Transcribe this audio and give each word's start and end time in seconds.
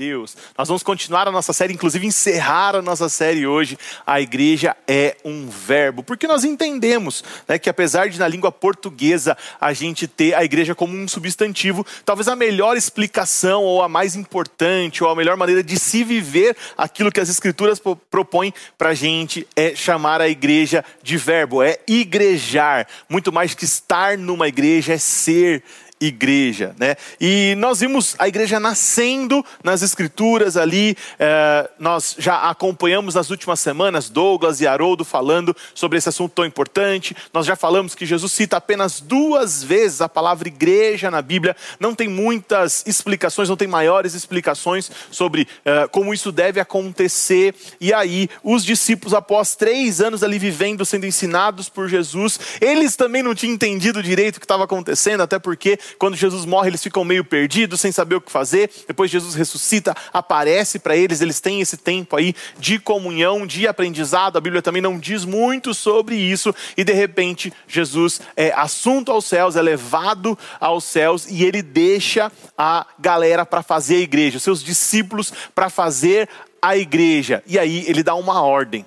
Deus. 0.00 0.34
Nós 0.56 0.66
vamos 0.66 0.82
continuar 0.82 1.28
a 1.28 1.30
nossa 1.30 1.52
série, 1.52 1.74
inclusive 1.74 2.06
encerrar 2.06 2.74
a 2.74 2.80
nossa 2.80 3.06
série 3.10 3.46
hoje. 3.46 3.76
A 4.06 4.18
igreja 4.18 4.74
é 4.88 5.14
um 5.22 5.46
verbo, 5.46 6.02
porque 6.02 6.26
nós 6.26 6.42
entendemos 6.42 7.22
né, 7.46 7.58
que 7.58 7.68
apesar 7.68 8.08
de 8.08 8.18
na 8.18 8.26
língua 8.26 8.50
portuguesa 8.50 9.36
a 9.60 9.74
gente 9.74 10.08
ter 10.08 10.32
a 10.32 10.42
igreja 10.42 10.74
como 10.74 10.96
um 10.96 11.06
substantivo, 11.06 11.84
talvez 12.02 12.28
a 12.28 12.34
melhor 12.34 12.78
explicação 12.78 13.62
ou 13.62 13.82
a 13.82 13.90
mais 13.90 14.16
importante 14.16 15.04
ou 15.04 15.10
a 15.10 15.14
melhor 15.14 15.36
maneira 15.36 15.62
de 15.62 15.78
se 15.78 16.02
viver 16.02 16.56
aquilo 16.78 17.12
que 17.12 17.20
as 17.20 17.28
escrituras 17.28 17.78
propõem 18.10 18.54
para 18.78 18.90
a 18.90 18.94
gente 18.94 19.46
é 19.54 19.74
chamar 19.74 20.22
a 20.22 20.30
igreja 20.30 20.82
de 21.02 21.18
verbo, 21.18 21.62
é 21.62 21.78
igrejar. 21.86 22.86
Muito 23.06 23.30
mais 23.30 23.52
que 23.52 23.66
estar 23.66 24.16
numa 24.16 24.48
igreja, 24.48 24.94
é 24.94 24.98
ser 24.98 25.62
igreja, 26.00 26.74
né? 26.78 26.96
E 27.20 27.54
nós 27.58 27.80
vimos 27.80 28.16
a 28.18 28.26
igreja 28.26 28.58
nascendo 28.58 29.44
nas 29.62 29.82
escrituras 29.82 30.56
ali, 30.56 30.96
é, 31.18 31.68
nós 31.78 32.16
já 32.18 32.48
acompanhamos 32.48 33.14
nas 33.14 33.28
últimas 33.28 33.60
semanas 33.60 34.08
Douglas 34.08 34.60
e 34.60 34.66
Haroldo 34.66 35.04
falando 35.04 35.54
sobre 35.74 35.98
esse 35.98 36.08
assunto 36.08 36.32
tão 36.32 36.46
importante, 36.46 37.14
nós 37.34 37.44
já 37.44 37.54
falamos 37.54 37.94
que 37.94 38.06
Jesus 38.06 38.32
cita 38.32 38.56
apenas 38.56 39.00
duas 39.00 39.62
vezes 39.62 40.00
a 40.00 40.08
palavra 40.08 40.48
igreja 40.48 41.10
na 41.10 41.20
Bíblia, 41.20 41.54
não 41.78 41.94
tem 41.94 42.08
muitas 42.08 42.82
explicações, 42.86 43.50
não 43.50 43.56
tem 43.56 43.68
maiores 43.68 44.14
explicações 44.14 44.90
sobre 45.10 45.46
é, 45.64 45.86
como 45.88 46.14
isso 46.14 46.32
deve 46.32 46.60
acontecer, 46.60 47.54
e 47.78 47.92
aí 47.92 48.28
os 48.42 48.64
discípulos 48.64 49.12
após 49.12 49.54
três 49.54 50.00
anos 50.00 50.22
ali 50.22 50.38
vivendo, 50.38 50.84
sendo 50.86 51.04
ensinados 51.04 51.68
por 51.68 51.88
Jesus, 51.88 52.40
eles 52.58 52.96
também 52.96 53.22
não 53.22 53.34
tinham 53.34 53.54
entendido 53.54 54.02
direito 54.02 54.36
o 54.36 54.40
que 54.40 54.46
estava 54.46 54.64
acontecendo, 54.64 55.22
até 55.22 55.38
porque 55.38 55.78
quando 55.98 56.16
Jesus 56.16 56.44
morre, 56.44 56.68
eles 56.68 56.82
ficam 56.82 57.04
meio 57.04 57.24
perdidos, 57.24 57.80
sem 57.80 57.92
saber 57.92 58.16
o 58.16 58.20
que 58.20 58.30
fazer. 58.30 58.70
Depois 58.86 59.10
Jesus 59.10 59.34
ressuscita, 59.34 59.94
aparece 60.12 60.78
para 60.78 60.96
eles, 60.96 61.20
eles 61.20 61.40
têm 61.40 61.60
esse 61.60 61.76
tempo 61.76 62.16
aí 62.16 62.34
de 62.58 62.78
comunhão, 62.78 63.46
de 63.46 63.66
aprendizado. 63.66 64.36
A 64.36 64.40
Bíblia 64.40 64.62
também 64.62 64.82
não 64.82 64.98
diz 64.98 65.24
muito 65.24 65.74
sobre 65.74 66.16
isso. 66.16 66.54
E 66.76 66.84
de 66.84 66.92
repente, 66.92 67.52
Jesus 67.66 68.20
é 68.36 68.52
assunto 68.52 69.12
aos 69.12 69.24
céus, 69.24 69.56
é 69.56 69.62
levado 69.62 70.38
aos 70.60 70.84
céus 70.84 71.26
e 71.28 71.44
ele 71.44 71.62
deixa 71.62 72.30
a 72.56 72.86
galera 72.98 73.46
para 73.46 73.62
fazer 73.62 73.96
a 73.96 74.00
igreja, 74.00 74.38
seus 74.38 74.62
discípulos 74.62 75.32
para 75.54 75.70
fazer 75.70 76.28
a 76.60 76.76
igreja. 76.76 77.42
E 77.46 77.58
aí 77.58 77.84
ele 77.86 78.02
dá 78.02 78.14
uma 78.14 78.42
ordem. 78.42 78.84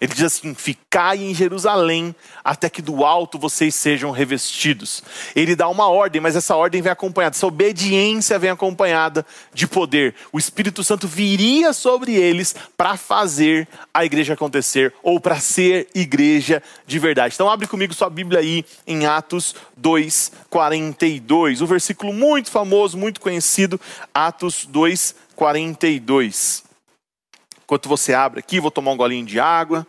Ele 0.00 0.14
diz 0.14 0.24
assim: 0.24 0.54
Ficai 0.54 1.18
em 1.18 1.34
Jerusalém, 1.34 2.14
até 2.44 2.70
que 2.70 2.80
do 2.80 3.04
alto 3.04 3.38
vocês 3.38 3.74
sejam 3.74 4.10
revestidos. 4.10 5.02
Ele 5.34 5.56
dá 5.56 5.68
uma 5.68 5.88
ordem, 5.88 6.20
mas 6.20 6.36
essa 6.36 6.54
ordem 6.54 6.80
vem 6.80 6.92
acompanhada, 6.92 7.34
essa 7.34 7.46
obediência 7.46 8.38
vem 8.38 8.50
acompanhada 8.50 9.26
de 9.52 9.66
poder. 9.66 10.14
O 10.32 10.38
Espírito 10.38 10.84
Santo 10.84 11.08
viria 11.08 11.72
sobre 11.72 12.14
eles 12.14 12.54
para 12.76 12.96
fazer 12.96 13.66
a 13.92 14.04
igreja 14.04 14.34
acontecer, 14.34 14.94
ou 15.02 15.18
para 15.18 15.40
ser 15.40 15.88
igreja 15.94 16.62
de 16.86 16.98
verdade. 16.98 17.34
Então, 17.34 17.50
abre 17.50 17.66
comigo 17.66 17.92
sua 17.92 18.08
Bíblia 18.08 18.38
aí 18.38 18.64
em 18.86 19.06
Atos 19.06 19.54
2, 19.76 20.32
42. 20.48 21.60
Um 21.60 21.66
versículo 21.66 22.12
muito 22.12 22.50
famoso, 22.50 22.96
muito 22.96 23.20
conhecido, 23.20 23.80
Atos 24.14 24.64
2, 24.64 25.14
42. 25.34 26.67
Enquanto 27.68 27.86
você 27.86 28.14
abre 28.14 28.40
aqui, 28.40 28.60
vou 28.60 28.70
tomar 28.70 28.92
um 28.92 28.96
golinho 28.96 29.26
de 29.26 29.38
água. 29.38 29.86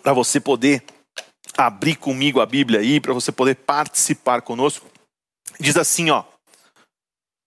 Para 0.00 0.12
você 0.12 0.38
poder 0.38 0.84
abrir 1.58 1.96
comigo 1.96 2.40
a 2.40 2.46
Bíblia 2.46 2.78
aí, 2.78 3.00
para 3.00 3.12
você 3.12 3.32
poder 3.32 3.56
participar 3.56 4.42
conosco. 4.42 4.86
Diz 5.58 5.76
assim, 5.76 6.10
ó. 6.10 6.22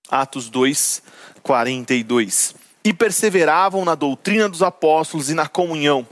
Atos 0.09 0.49
2, 0.49 1.01
42. 1.41 2.55
E 2.83 2.93
perseveravam 2.93 3.85
na 3.85 3.95
doutrina 3.95 4.49
dos 4.49 4.61
apóstolos 4.61 5.29
e 5.29 5.33
na 5.33 5.47
comunhão, 5.47 6.05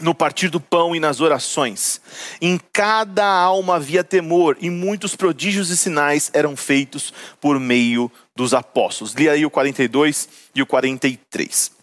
no 0.00 0.14
partir 0.14 0.48
do 0.48 0.60
pão 0.60 0.94
e 0.94 1.00
nas 1.00 1.20
orações. 1.20 2.00
Em 2.40 2.60
cada 2.72 3.26
alma 3.26 3.76
havia 3.76 4.04
temor, 4.04 4.56
e 4.60 4.68
muitos 4.68 5.16
prodígios 5.16 5.70
e 5.70 5.76
sinais 5.76 6.30
eram 6.34 6.56
feitos 6.56 7.12
por 7.40 7.58
meio 7.58 8.10
dos 8.34 8.52
apóstolos. 8.52 9.14
Li 9.14 9.28
aí 9.28 9.46
o 9.46 9.50
42 9.50 10.28
e 10.54 10.62
o 10.62 10.66
43. 10.66 11.75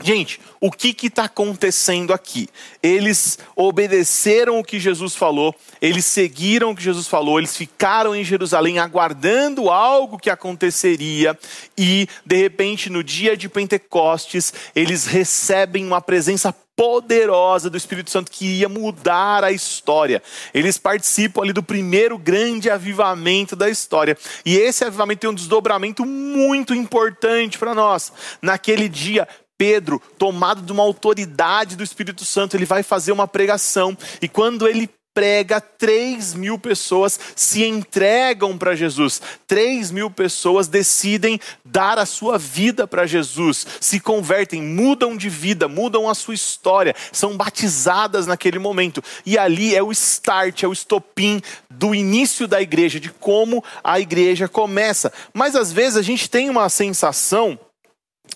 Gente, 0.00 0.40
o 0.60 0.70
que 0.70 1.06
está 1.06 1.24
acontecendo 1.24 2.12
aqui? 2.12 2.48
Eles 2.82 3.38
obedeceram 3.56 4.58
o 4.58 4.64
que 4.64 4.78
Jesus 4.78 5.14
falou, 5.16 5.54
eles 5.80 6.04
seguiram 6.04 6.70
o 6.70 6.76
que 6.76 6.82
Jesus 6.82 7.08
falou, 7.08 7.38
eles 7.38 7.56
ficaram 7.56 8.14
em 8.14 8.22
Jerusalém 8.22 8.78
aguardando 8.78 9.70
algo 9.70 10.18
que 10.18 10.30
aconteceria 10.30 11.36
e, 11.76 12.08
de 12.24 12.36
repente, 12.36 12.88
no 12.90 13.02
dia 13.02 13.36
de 13.36 13.48
Pentecostes, 13.48 14.52
eles 14.74 15.06
recebem 15.06 15.84
uma 15.84 16.00
presença 16.00 16.54
poderosa 16.78 17.68
do 17.68 17.76
Espírito 17.76 18.08
Santo 18.08 18.30
que 18.30 18.60
ia 18.60 18.68
mudar 18.68 19.42
a 19.42 19.50
história. 19.50 20.22
Eles 20.54 20.78
participam 20.78 21.42
ali 21.42 21.52
do 21.52 21.60
primeiro 21.60 22.16
grande 22.16 22.70
avivamento 22.70 23.56
da 23.56 23.68
história. 23.68 24.16
E 24.46 24.56
esse 24.56 24.84
avivamento 24.84 25.22
tem 25.22 25.30
um 25.30 25.34
desdobramento 25.34 26.06
muito 26.06 26.72
importante 26.72 27.58
para 27.58 27.74
nós. 27.74 28.12
Naquele 28.40 28.88
dia, 28.88 29.26
Pedro, 29.58 30.00
tomado 30.16 30.62
de 30.62 30.70
uma 30.72 30.84
autoridade 30.84 31.76
do 31.76 31.82
Espírito 31.82 32.24
Santo, 32.24 32.56
ele 32.56 32.64
vai 32.64 32.84
fazer 32.84 33.10
uma 33.10 33.26
pregação. 33.26 33.98
E 34.22 34.28
quando 34.28 34.68
ele 34.68 34.88
prega, 35.18 35.60
3 35.60 36.34
mil 36.34 36.56
pessoas 36.60 37.18
se 37.34 37.64
entregam 37.64 38.56
para 38.56 38.76
Jesus. 38.76 39.20
3 39.48 39.90
mil 39.90 40.08
pessoas 40.08 40.68
decidem 40.68 41.40
dar 41.64 41.98
a 41.98 42.06
sua 42.06 42.38
vida 42.38 42.86
para 42.86 43.04
Jesus, 43.04 43.66
se 43.80 43.98
convertem, 43.98 44.62
mudam 44.62 45.16
de 45.16 45.28
vida, 45.28 45.66
mudam 45.66 46.08
a 46.08 46.14
sua 46.14 46.34
história, 46.34 46.94
são 47.10 47.36
batizadas 47.36 48.28
naquele 48.28 48.60
momento. 48.60 49.02
E 49.26 49.36
ali 49.36 49.74
é 49.74 49.82
o 49.82 49.90
start, 49.90 50.62
é 50.62 50.68
o 50.68 50.72
estopim 50.72 51.42
do 51.68 51.96
início 51.96 52.46
da 52.46 52.62
igreja, 52.62 53.00
de 53.00 53.10
como 53.10 53.64
a 53.82 53.98
igreja 53.98 54.46
começa. 54.46 55.12
Mas 55.34 55.56
às 55.56 55.72
vezes 55.72 55.96
a 55.96 56.02
gente 56.02 56.30
tem 56.30 56.48
uma 56.48 56.68
sensação 56.68 57.58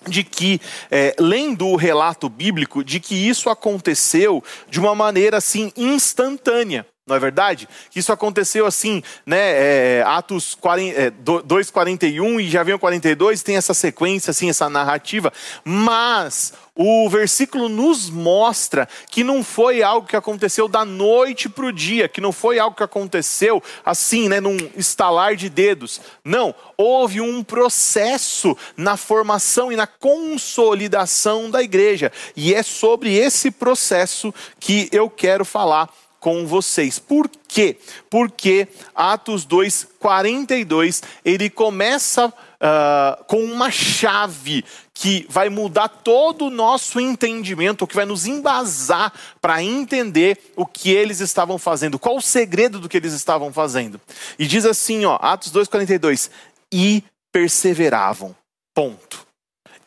de 0.07 0.25
que, 0.25 0.61
é, 0.91 1.15
lendo 1.19 1.67
o 1.67 1.77
relato 1.77 2.29
bíblico, 2.29 2.85
de 2.85 3.01
que 3.01 3.15
isso 3.15 3.49
aconteceu 3.49 4.43
de 4.69 4.81
uma 4.81 4.95
maneira 4.95 5.37
assim 5.37 5.73
instantânea. 5.77 6.87
Não 7.05 7.17
é 7.17 7.19
verdade? 7.19 7.69
Que 7.91 7.99
isso 7.99 8.13
aconteceu 8.13 8.65
assim, 8.65 9.03
né? 9.27 9.39
É, 9.39 10.05
Atos 10.07 10.57
2,41 10.57 12.39
é, 12.39 12.43
e 12.43 12.49
já 12.49 12.63
vem 12.63 12.75
o 12.75 12.79
42, 12.79 13.43
tem 13.43 13.57
essa 13.57 13.75
sequência, 13.75 14.31
assim, 14.31 14.49
essa 14.49 14.71
narrativa. 14.71 15.33
Mas 15.65 16.53
o 16.77 17.09
versículo 17.11 17.69
nos 17.69 18.09
mostra 18.09 18.89
que 19.11 19.25
não 19.25 19.43
foi 19.43 19.83
algo 19.83 20.07
que 20.07 20.15
aconteceu 20.15 20.69
da 20.69 20.85
noite 20.85 21.49
para 21.49 21.67
o 21.67 21.73
dia, 21.73 22.09
que 22.09 22.21
não 22.21 22.31
foi 22.31 22.61
algo 22.61 22.77
que 22.77 22.85
aconteceu 22.85 23.61
assim, 23.85 24.29
né, 24.29 24.41
num 24.41 24.57
estalar 24.77 25.35
de 25.35 25.49
dedos. 25.49 26.01
Não, 26.25 26.55
houve 26.77 27.21
um 27.21 27.43
processo 27.43 28.57
na 28.77 28.97
formação 28.97 29.73
e 29.73 29.77
na 29.77 29.89
consolidação 29.89 31.51
da 31.51 31.61
igreja. 31.65 32.13
E 32.37 32.55
é 32.55 32.63
sobre 32.63 33.13
esse 33.13 33.51
processo 33.51 34.33
que 34.61 34.89
eu 34.93 35.11
quero 35.11 35.45
falar 35.45 35.91
com 36.23 36.47
vocês. 36.47 37.01
Por 37.01 37.29
quê? 37.49 37.77
Porque 38.09 38.69
Atos 38.95 39.45
2, 39.45 39.89
42, 39.99 41.03
ele 41.25 41.51
começa 41.51 42.29
uh, 42.29 43.25
com 43.25 43.43
uma 43.43 43.73
chave 43.73 44.65
que 44.95 45.27
vai 45.29 45.49
mudar 45.49 45.89
todo 45.89 46.47
o 46.47 46.51
nosso 46.51 47.01
entendimento, 47.01 47.89
que 47.89 47.97
vai 47.97 48.05
nos 48.05 48.25
embasar 48.25 49.13
para 49.41 49.65
entender 49.65 50.39
o 50.55 50.65
que 50.65 50.93
eles 50.93 51.19
estavam 51.19 51.59
fazendo, 51.59 51.99
qual 51.99 52.17
o 52.17 52.23
segredo 52.23 52.79
do 52.79 52.89
que 52.89 52.99
eles 52.99 53.15
estavam 53.15 53.53
fazendo. 53.53 54.01
E 54.39 54.47
diz 54.47 54.65
assim, 54.65 55.05
ó, 55.05 55.19
Atos 55.21 55.51
2:42, 55.51 56.31
e 56.73 57.03
perseveravam. 57.33 58.33
Ponto. 58.73 59.27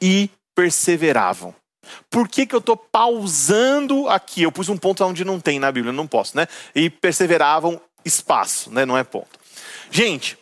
E 0.01 0.29
perseveravam. 0.53 1.55
Por 2.09 2.27
que, 2.27 2.45
que 2.45 2.55
eu 2.55 2.59
estou 2.59 2.77
pausando 2.77 4.07
aqui? 4.09 4.43
Eu 4.43 4.51
pus 4.51 4.69
um 4.69 4.77
ponto 4.77 5.03
onde 5.03 5.25
não 5.25 5.39
tem 5.39 5.59
na 5.59 5.71
Bíblia, 5.71 5.93
não 5.93 6.07
posso, 6.07 6.35
né? 6.37 6.47
E 6.73 6.89
perseveravam 6.89 7.79
espaço, 8.03 8.71
né? 8.71 8.85
Não 8.85 8.97
é 8.97 9.03
ponto. 9.03 9.39
Gente, 9.91 10.37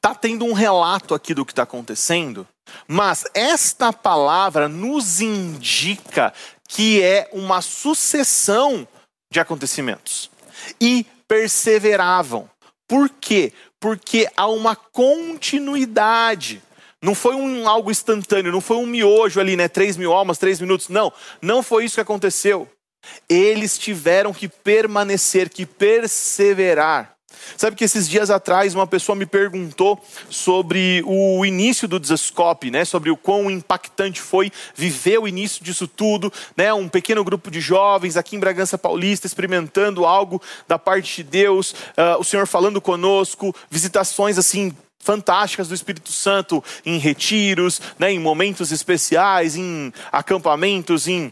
tá 0.00 0.14
tendo 0.14 0.44
um 0.44 0.52
relato 0.52 1.14
aqui 1.14 1.34
do 1.34 1.44
que 1.44 1.52
está 1.52 1.62
acontecendo, 1.62 2.46
mas 2.86 3.24
esta 3.34 3.92
palavra 3.92 4.68
nos 4.68 5.20
indica 5.20 6.32
que 6.68 7.02
é 7.02 7.28
uma 7.32 7.60
sucessão 7.60 8.86
de 9.30 9.40
acontecimentos. 9.40 10.30
E 10.80 11.06
perseveravam. 11.28 12.48
Por 12.86 13.08
quê? 13.08 13.52
Porque 13.80 14.28
há 14.36 14.46
uma 14.46 14.76
continuidade. 14.76 16.62
Não 17.02 17.16
foi 17.16 17.34
um 17.34 17.68
algo 17.68 17.90
instantâneo, 17.90 18.52
não 18.52 18.60
foi 18.60 18.76
um 18.76 18.86
miojo 18.86 19.40
ali, 19.40 19.56
né? 19.56 19.66
Três 19.66 19.96
mil 19.96 20.12
almas, 20.12 20.38
três 20.38 20.60
minutos. 20.60 20.88
Não, 20.88 21.12
não 21.42 21.60
foi 21.62 21.84
isso 21.84 21.96
que 21.96 22.00
aconteceu. 22.00 22.68
eles 23.28 23.76
tiveram 23.76 24.32
que 24.32 24.46
permanecer, 24.48 25.50
que 25.50 25.66
perseverar. 25.66 27.12
Sabe 27.56 27.76
que 27.76 27.84
esses 27.84 28.08
dias 28.08 28.30
atrás 28.30 28.74
uma 28.74 28.86
pessoa 28.86 29.16
me 29.16 29.26
perguntou 29.26 30.00
sobre 30.28 31.02
o 31.04 31.44
início 31.44 31.88
do 31.88 31.98
Desescope, 31.98 32.70
né? 32.70 32.84
Sobre 32.84 33.10
o 33.10 33.16
quão 33.16 33.50
impactante 33.50 34.20
foi 34.20 34.52
viver 34.74 35.18
o 35.18 35.26
início 35.26 35.64
disso 35.64 35.88
tudo, 35.88 36.32
né? 36.56 36.72
Um 36.72 36.88
pequeno 36.88 37.24
grupo 37.24 37.50
de 37.50 37.60
jovens 37.60 38.16
aqui 38.16 38.36
em 38.36 38.40
Bragança 38.40 38.78
Paulista 38.78 39.26
experimentando 39.26 40.04
algo 40.04 40.40
da 40.68 40.78
parte 40.78 41.16
de 41.16 41.30
Deus, 41.30 41.72
uh, 41.72 42.18
o 42.20 42.24
Senhor 42.24 42.46
falando 42.46 42.80
conosco, 42.80 43.54
visitações 43.70 44.38
assim 44.38 44.72
fantásticas 45.02 45.68
do 45.68 45.74
Espírito 45.74 46.10
Santo 46.10 46.64
em 46.86 46.96
retiros, 46.96 47.80
né? 47.98 48.10
Em 48.10 48.18
momentos 48.18 48.72
especiais, 48.72 49.56
em 49.56 49.92
acampamentos, 50.10 51.06
em 51.06 51.30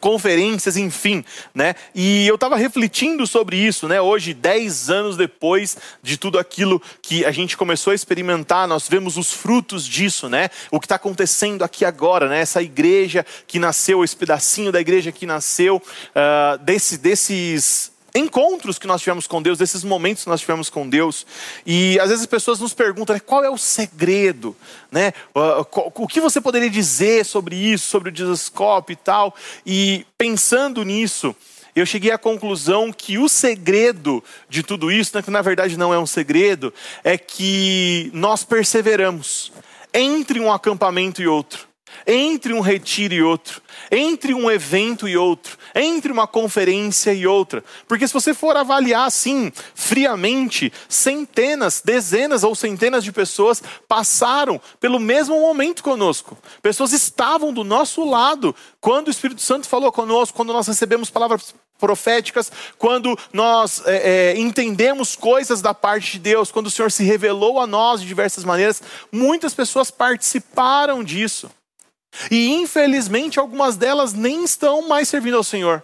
conferências, 0.00 0.76
enfim, 0.76 1.24
né? 1.54 1.74
E 1.94 2.26
eu 2.28 2.36
estava 2.36 2.56
refletindo 2.56 3.26
sobre 3.26 3.56
isso, 3.56 3.88
né? 3.88 4.00
Hoje, 4.00 4.32
dez 4.32 4.88
anos 4.88 5.16
depois 5.16 5.76
de 6.02 6.16
tudo 6.16 6.38
aquilo 6.38 6.80
que 7.02 7.24
a 7.24 7.32
gente 7.32 7.56
começou 7.56 7.90
a 7.90 7.94
experimentar, 7.94 8.68
nós 8.68 8.88
vemos 8.88 9.16
os 9.16 9.32
frutos 9.32 9.84
disso, 9.84 10.28
né? 10.28 10.48
O 10.70 10.78
que 10.78 10.86
está 10.86 10.94
acontecendo 10.94 11.64
aqui 11.64 11.84
agora, 11.84 12.28
né? 12.28 12.40
Essa 12.40 12.62
igreja 12.62 13.26
que 13.46 13.58
nasceu, 13.58 14.04
esse 14.04 14.14
pedacinho 14.14 14.70
da 14.70 14.80
igreja 14.80 15.10
que 15.10 15.26
nasceu, 15.26 15.76
uh, 15.78 16.58
desse, 16.58 16.98
desses 16.98 17.95
encontros 18.16 18.78
que 18.78 18.86
nós 18.86 19.00
tivemos 19.00 19.26
com 19.26 19.42
Deus, 19.42 19.58
desses 19.58 19.84
momentos 19.84 20.24
que 20.24 20.30
nós 20.30 20.40
tivemos 20.40 20.70
com 20.70 20.88
Deus. 20.88 21.26
E 21.64 21.98
às 22.00 22.08
vezes 22.08 22.22
as 22.22 22.26
pessoas 22.26 22.58
nos 22.60 22.74
perguntam 22.74 23.14
né, 23.14 23.20
qual 23.20 23.44
é 23.44 23.50
o 23.50 23.58
segredo, 23.58 24.56
né? 24.90 25.12
O 25.34 26.06
que 26.06 26.20
você 26.20 26.40
poderia 26.40 26.70
dizer 26.70 27.24
sobre 27.24 27.56
isso, 27.56 27.86
sobre 27.88 28.08
o 28.08 28.12
Disascope 28.12 28.94
e 28.94 28.96
tal? 28.96 29.34
E 29.64 30.06
pensando 30.16 30.82
nisso, 30.82 31.34
eu 31.74 31.84
cheguei 31.84 32.10
à 32.10 32.18
conclusão 32.18 32.90
que 32.92 33.18
o 33.18 33.28
segredo 33.28 34.24
de 34.48 34.62
tudo 34.62 34.90
isso, 34.90 35.14
né, 35.14 35.22
que 35.22 35.30
na 35.30 35.42
verdade 35.42 35.76
não 35.76 35.92
é 35.92 35.98
um 35.98 36.06
segredo, 36.06 36.72
é 37.04 37.18
que 37.18 38.10
nós 38.14 38.42
perseveramos 38.42 39.52
entre 39.92 40.40
um 40.40 40.50
acampamento 40.50 41.20
e 41.20 41.26
outro 41.26 41.65
entre 42.06 42.52
um 42.52 42.60
retiro 42.60 43.14
e 43.14 43.22
outro, 43.22 43.62
entre 43.90 44.34
um 44.34 44.50
evento 44.50 45.06
e 45.06 45.16
outro, 45.16 45.56
entre 45.74 46.10
uma 46.10 46.26
conferência 46.26 47.12
e 47.12 47.26
outra. 47.26 47.62
Porque 47.86 48.06
se 48.06 48.14
você 48.14 48.34
for 48.34 48.56
avaliar 48.56 49.06
assim, 49.06 49.52
friamente, 49.74 50.72
centenas, 50.88 51.82
dezenas 51.84 52.42
ou 52.42 52.54
centenas 52.54 53.04
de 53.04 53.12
pessoas 53.12 53.62
passaram 53.86 54.60
pelo 54.80 54.98
mesmo 54.98 55.40
momento 55.40 55.82
conosco. 55.82 56.36
Pessoas 56.62 56.92
estavam 56.92 57.52
do 57.52 57.62
nosso 57.62 58.04
lado 58.04 58.54
quando 58.80 59.08
o 59.08 59.10
Espírito 59.10 59.40
Santo 59.40 59.68
falou 59.68 59.92
conosco, 59.92 60.36
quando 60.36 60.52
nós 60.52 60.66
recebemos 60.66 61.10
palavras 61.10 61.54
proféticas, 61.78 62.50
quando 62.78 63.18
nós 63.32 63.82
é, 63.86 64.32
é, 64.32 64.38
entendemos 64.38 65.14
coisas 65.14 65.60
da 65.60 65.74
parte 65.74 66.12
de 66.12 66.18
Deus, 66.20 66.50
quando 66.50 66.66
o 66.66 66.70
Senhor 66.70 66.90
se 66.90 67.04
revelou 67.04 67.60
a 67.60 67.66
nós 67.66 68.00
de 68.00 68.06
diversas 68.06 68.44
maneiras, 68.44 68.82
muitas 69.12 69.54
pessoas 69.54 69.90
participaram 69.90 71.04
disso. 71.04 71.50
E 72.30 72.52
infelizmente 72.54 73.38
algumas 73.38 73.76
delas 73.76 74.12
nem 74.12 74.44
estão 74.44 74.88
mais 74.88 75.08
servindo 75.08 75.36
ao 75.36 75.44
Senhor. 75.44 75.82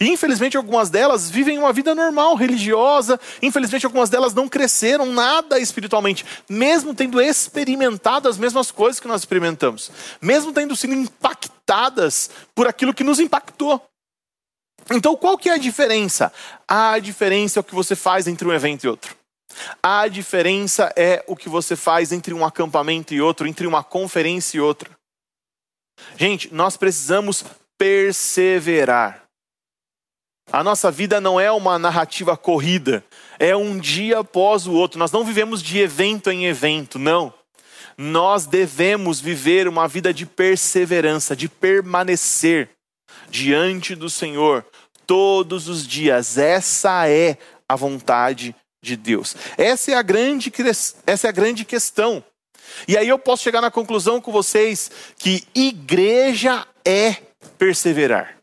Infelizmente 0.00 0.56
algumas 0.56 0.90
delas 0.90 1.30
vivem 1.30 1.58
uma 1.58 1.72
vida 1.72 1.94
normal, 1.94 2.34
religiosa. 2.34 3.18
Infelizmente 3.42 3.86
algumas 3.86 4.10
delas 4.10 4.34
não 4.34 4.48
cresceram 4.48 5.06
nada 5.06 5.58
espiritualmente, 5.58 6.24
mesmo 6.48 6.94
tendo 6.94 7.20
experimentado 7.20 8.28
as 8.28 8.38
mesmas 8.38 8.70
coisas 8.70 9.00
que 9.00 9.08
nós 9.08 9.20
experimentamos, 9.20 9.90
mesmo 10.20 10.52
tendo 10.52 10.76
sido 10.76 10.94
impactadas 10.94 12.30
por 12.54 12.66
aquilo 12.66 12.94
que 12.94 13.04
nos 13.04 13.20
impactou. 13.20 13.82
Então 14.90 15.16
qual 15.16 15.38
que 15.38 15.48
é 15.48 15.54
a 15.54 15.58
diferença? 15.58 16.32
A 16.66 16.98
diferença 16.98 17.58
é 17.58 17.60
o 17.60 17.64
que 17.64 17.74
você 17.74 17.94
faz 17.94 18.26
entre 18.26 18.46
um 18.46 18.52
evento 18.52 18.84
e 18.84 18.88
outro. 18.88 19.16
A 19.82 20.06
diferença 20.08 20.92
é 20.96 21.24
o 21.26 21.34
que 21.34 21.48
você 21.48 21.74
faz 21.74 22.12
entre 22.12 22.34
um 22.34 22.44
acampamento 22.44 23.14
e 23.14 23.20
outro, 23.20 23.46
entre 23.46 23.66
uma 23.66 23.82
conferência 23.82 24.58
e 24.58 24.60
outra. 24.60 24.97
Gente, 26.16 26.52
nós 26.52 26.76
precisamos 26.76 27.44
perseverar. 27.76 29.24
A 30.50 30.64
nossa 30.64 30.90
vida 30.90 31.20
não 31.20 31.38
é 31.38 31.50
uma 31.52 31.78
narrativa 31.78 32.36
corrida, 32.36 33.04
é 33.38 33.54
um 33.54 33.78
dia 33.78 34.20
após 34.20 34.66
o 34.66 34.72
outro. 34.72 34.98
Nós 34.98 35.12
não 35.12 35.24
vivemos 35.24 35.62
de 35.62 35.78
evento 35.78 36.30
em 36.30 36.46
evento, 36.46 36.98
não. 36.98 37.32
Nós 37.96 38.46
devemos 38.46 39.20
viver 39.20 39.68
uma 39.68 39.86
vida 39.86 40.14
de 40.14 40.24
perseverança, 40.24 41.36
de 41.36 41.48
permanecer 41.48 42.70
diante 43.28 43.94
do 43.94 44.08
Senhor 44.08 44.64
todos 45.06 45.68
os 45.68 45.86
dias. 45.86 46.38
Essa 46.38 47.08
é 47.08 47.36
a 47.68 47.76
vontade 47.76 48.54
de 48.82 48.96
Deus. 48.96 49.36
Essa 49.56 49.92
é 49.92 49.94
a 49.94 50.02
grande, 50.02 50.52
essa 51.06 51.26
é 51.26 51.30
a 51.30 51.32
grande 51.32 51.64
questão. 51.64 52.24
E 52.86 52.96
aí 52.96 53.08
eu 53.08 53.18
posso 53.18 53.42
chegar 53.42 53.60
na 53.60 53.70
conclusão 53.70 54.20
com 54.20 54.32
vocês 54.32 54.90
que 55.18 55.44
igreja 55.54 56.66
é 56.84 57.16
perseverar. 57.58 58.36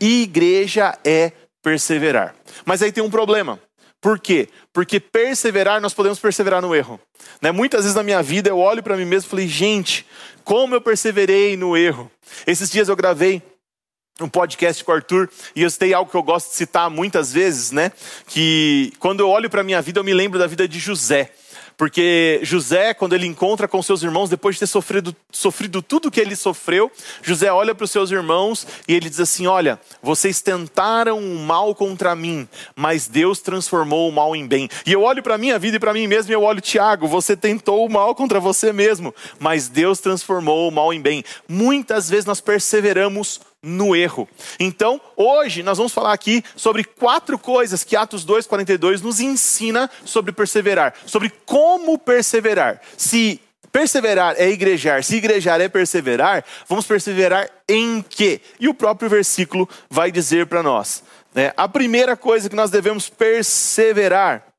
Igreja 0.00 0.98
é 1.04 1.32
perseverar. 1.62 2.34
Mas 2.64 2.82
aí 2.82 2.92
tem 2.92 3.02
um 3.02 3.10
problema. 3.10 3.60
Por 4.00 4.18
quê? 4.18 4.48
Porque 4.72 4.98
perseverar, 4.98 5.80
nós 5.80 5.92
podemos 5.92 6.18
perseverar 6.18 6.62
no 6.62 6.74
erro. 6.74 6.98
Né? 7.40 7.52
Muitas 7.52 7.82
vezes 7.82 7.94
na 7.94 8.02
minha 8.02 8.22
vida 8.22 8.48
eu 8.48 8.58
olho 8.58 8.82
para 8.82 8.96
mim 8.96 9.04
mesmo 9.04 9.26
e 9.26 9.30
falei, 9.30 9.48
gente, 9.48 10.06
como 10.42 10.74
eu 10.74 10.80
perseverei 10.80 11.56
no 11.56 11.76
erro. 11.76 12.10
Esses 12.46 12.70
dias 12.70 12.88
eu 12.88 12.96
gravei 12.96 13.42
um 14.20 14.28
podcast 14.28 14.82
com 14.84 14.92
o 14.92 14.94
Arthur 14.94 15.28
e 15.54 15.62
eu 15.62 15.70
citei 15.70 15.94
algo 15.94 16.10
que 16.10 16.16
eu 16.16 16.22
gosto 16.22 16.50
de 16.50 16.56
citar 16.56 16.90
muitas 16.90 17.32
vezes, 17.32 17.72
né? 17.72 17.92
Que 18.26 18.92
quando 18.98 19.20
eu 19.20 19.28
olho 19.28 19.48
para 19.48 19.62
minha 19.62 19.80
vida, 19.80 20.00
eu 20.00 20.04
me 20.04 20.14
lembro 20.14 20.38
da 20.38 20.46
vida 20.46 20.68
de 20.68 20.78
José. 20.78 21.32
Porque 21.80 22.40
José, 22.42 22.92
quando 22.92 23.14
ele 23.14 23.26
encontra 23.26 23.66
com 23.66 23.82
seus 23.82 24.02
irmãos, 24.02 24.28
depois 24.28 24.56
de 24.56 24.60
ter 24.60 24.66
sofrido, 24.66 25.16
sofrido 25.32 25.80
tudo 25.80 26.10
que 26.10 26.20
ele 26.20 26.36
sofreu, 26.36 26.92
José 27.22 27.50
olha 27.50 27.74
para 27.74 27.86
os 27.86 27.90
seus 27.90 28.10
irmãos 28.10 28.66
e 28.86 28.92
ele 28.92 29.08
diz 29.08 29.18
assim: 29.18 29.46
Olha, 29.46 29.80
vocês 30.02 30.42
tentaram 30.42 31.18
o 31.18 31.38
mal 31.38 31.74
contra 31.74 32.14
mim, 32.14 32.46
mas 32.76 33.08
Deus 33.08 33.40
transformou 33.40 34.10
o 34.10 34.12
mal 34.12 34.36
em 34.36 34.46
bem. 34.46 34.68
E 34.84 34.92
eu 34.92 35.00
olho 35.04 35.22
para 35.22 35.36
a 35.36 35.38
minha 35.38 35.58
vida 35.58 35.78
e 35.78 35.80
para 35.80 35.94
mim 35.94 36.06
mesmo 36.06 36.30
e 36.30 36.34
eu 36.34 36.42
olho, 36.42 36.60
Tiago, 36.60 37.08
você 37.08 37.34
tentou 37.34 37.86
o 37.86 37.90
mal 37.90 38.14
contra 38.14 38.38
você 38.38 38.74
mesmo, 38.74 39.14
mas 39.38 39.66
Deus 39.66 40.00
transformou 40.00 40.68
o 40.68 40.70
mal 40.70 40.92
em 40.92 41.00
bem. 41.00 41.24
Muitas 41.48 42.10
vezes 42.10 42.26
nós 42.26 42.42
perseveramos 42.42 43.40
no 43.62 43.94
erro. 43.94 44.28
Então, 44.58 45.00
hoje 45.16 45.62
nós 45.62 45.78
vamos 45.78 45.92
falar 45.92 46.12
aqui 46.12 46.42
sobre 46.56 46.84
quatro 46.84 47.38
coisas 47.38 47.84
que 47.84 47.96
Atos 47.96 48.24
2:42 48.24 49.02
nos 49.02 49.20
ensina 49.20 49.90
sobre 50.04 50.32
perseverar, 50.32 50.94
sobre 51.06 51.30
como 51.44 51.98
perseverar. 51.98 52.80
Se 52.96 53.40
perseverar 53.70 54.34
é 54.38 54.48
igrejar, 54.48 55.04
se 55.04 55.16
igrejar 55.16 55.60
é 55.60 55.68
perseverar, 55.68 56.44
vamos 56.68 56.86
perseverar 56.86 57.48
em 57.68 58.02
quê? 58.02 58.40
E 58.58 58.68
o 58.68 58.74
próprio 58.74 59.08
versículo 59.08 59.68
vai 59.88 60.10
dizer 60.10 60.46
para 60.46 60.62
nós. 60.62 61.02
Né? 61.34 61.52
A 61.56 61.68
primeira 61.68 62.16
coisa 62.16 62.48
que 62.48 62.56
nós 62.56 62.70
devemos 62.70 63.08
perseverar 63.08 64.49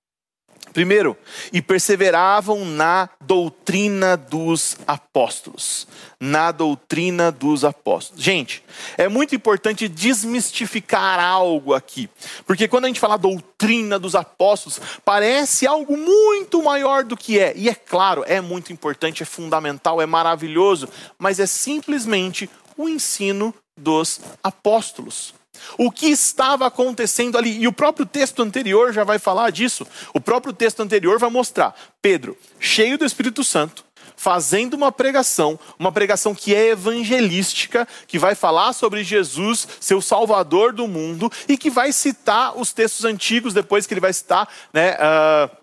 Primeiro, 0.73 1.17
e 1.51 1.61
perseveravam 1.61 2.63
na 2.63 3.09
doutrina 3.19 4.15
dos 4.15 4.77
apóstolos. 4.87 5.87
Na 6.19 6.51
doutrina 6.51 7.31
dos 7.31 7.65
apóstolos. 7.65 8.23
Gente, 8.23 8.63
é 8.97 9.09
muito 9.09 9.35
importante 9.35 9.87
desmistificar 9.87 11.19
algo 11.19 11.73
aqui. 11.73 12.09
Porque 12.45 12.67
quando 12.67 12.85
a 12.85 12.87
gente 12.87 12.99
fala 12.99 13.17
doutrina 13.17 13.99
dos 13.99 14.15
apóstolos, 14.15 14.79
parece 15.03 15.67
algo 15.67 15.97
muito 15.97 16.63
maior 16.63 17.03
do 17.03 17.17
que 17.17 17.37
é. 17.39 17.53
E 17.55 17.67
é 17.67 17.75
claro, 17.75 18.23
é 18.25 18.39
muito 18.39 18.71
importante, 18.71 19.23
é 19.23 19.25
fundamental, 19.25 20.01
é 20.01 20.05
maravilhoso. 20.05 20.87
Mas 21.19 21.39
é 21.39 21.45
simplesmente 21.45 22.49
o 22.77 22.87
ensino 22.87 23.53
dos 23.77 24.21
apóstolos. 24.43 25.33
O 25.77 25.91
que 25.91 26.07
estava 26.07 26.67
acontecendo 26.67 27.37
ali? 27.37 27.59
E 27.59 27.67
o 27.67 27.73
próprio 27.73 28.05
texto 28.05 28.41
anterior 28.41 28.93
já 28.93 29.03
vai 29.03 29.19
falar 29.19 29.49
disso. 29.51 29.85
O 30.13 30.19
próprio 30.19 30.53
texto 30.53 30.81
anterior 30.81 31.19
vai 31.19 31.29
mostrar 31.29 31.75
Pedro, 32.01 32.37
cheio 32.59 32.97
do 32.97 33.05
Espírito 33.05 33.43
Santo, 33.43 33.85
fazendo 34.15 34.75
uma 34.75 34.91
pregação, 34.91 35.59
uma 35.79 35.91
pregação 35.91 36.35
que 36.35 36.53
é 36.53 36.69
evangelística, 36.69 37.87
que 38.07 38.19
vai 38.19 38.35
falar 38.35 38.73
sobre 38.73 39.03
Jesus, 39.03 39.67
seu 39.79 40.01
Salvador 40.01 40.73
do 40.73 40.87
mundo, 40.87 41.31
e 41.47 41.57
que 41.57 41.69
vai 41.69 41.91
citar 41.91 42.57
os 42.57 42.71
textos 42.71 43.03
antigos, 43.03 43.53
depois 43.53 43.87
que 43.87 43.93
ele 43.93 44.01
vai 44.01 44.13
citar 44.13 44.47
né, 44.71 44.95
uh, 44.95 45.57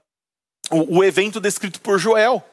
o, 0.70 0.98
o 0.98 1.04
evento 1.04 1.40
descrito 1.40 1.80
por 1.80 1.98
Joel. 1.98 2.44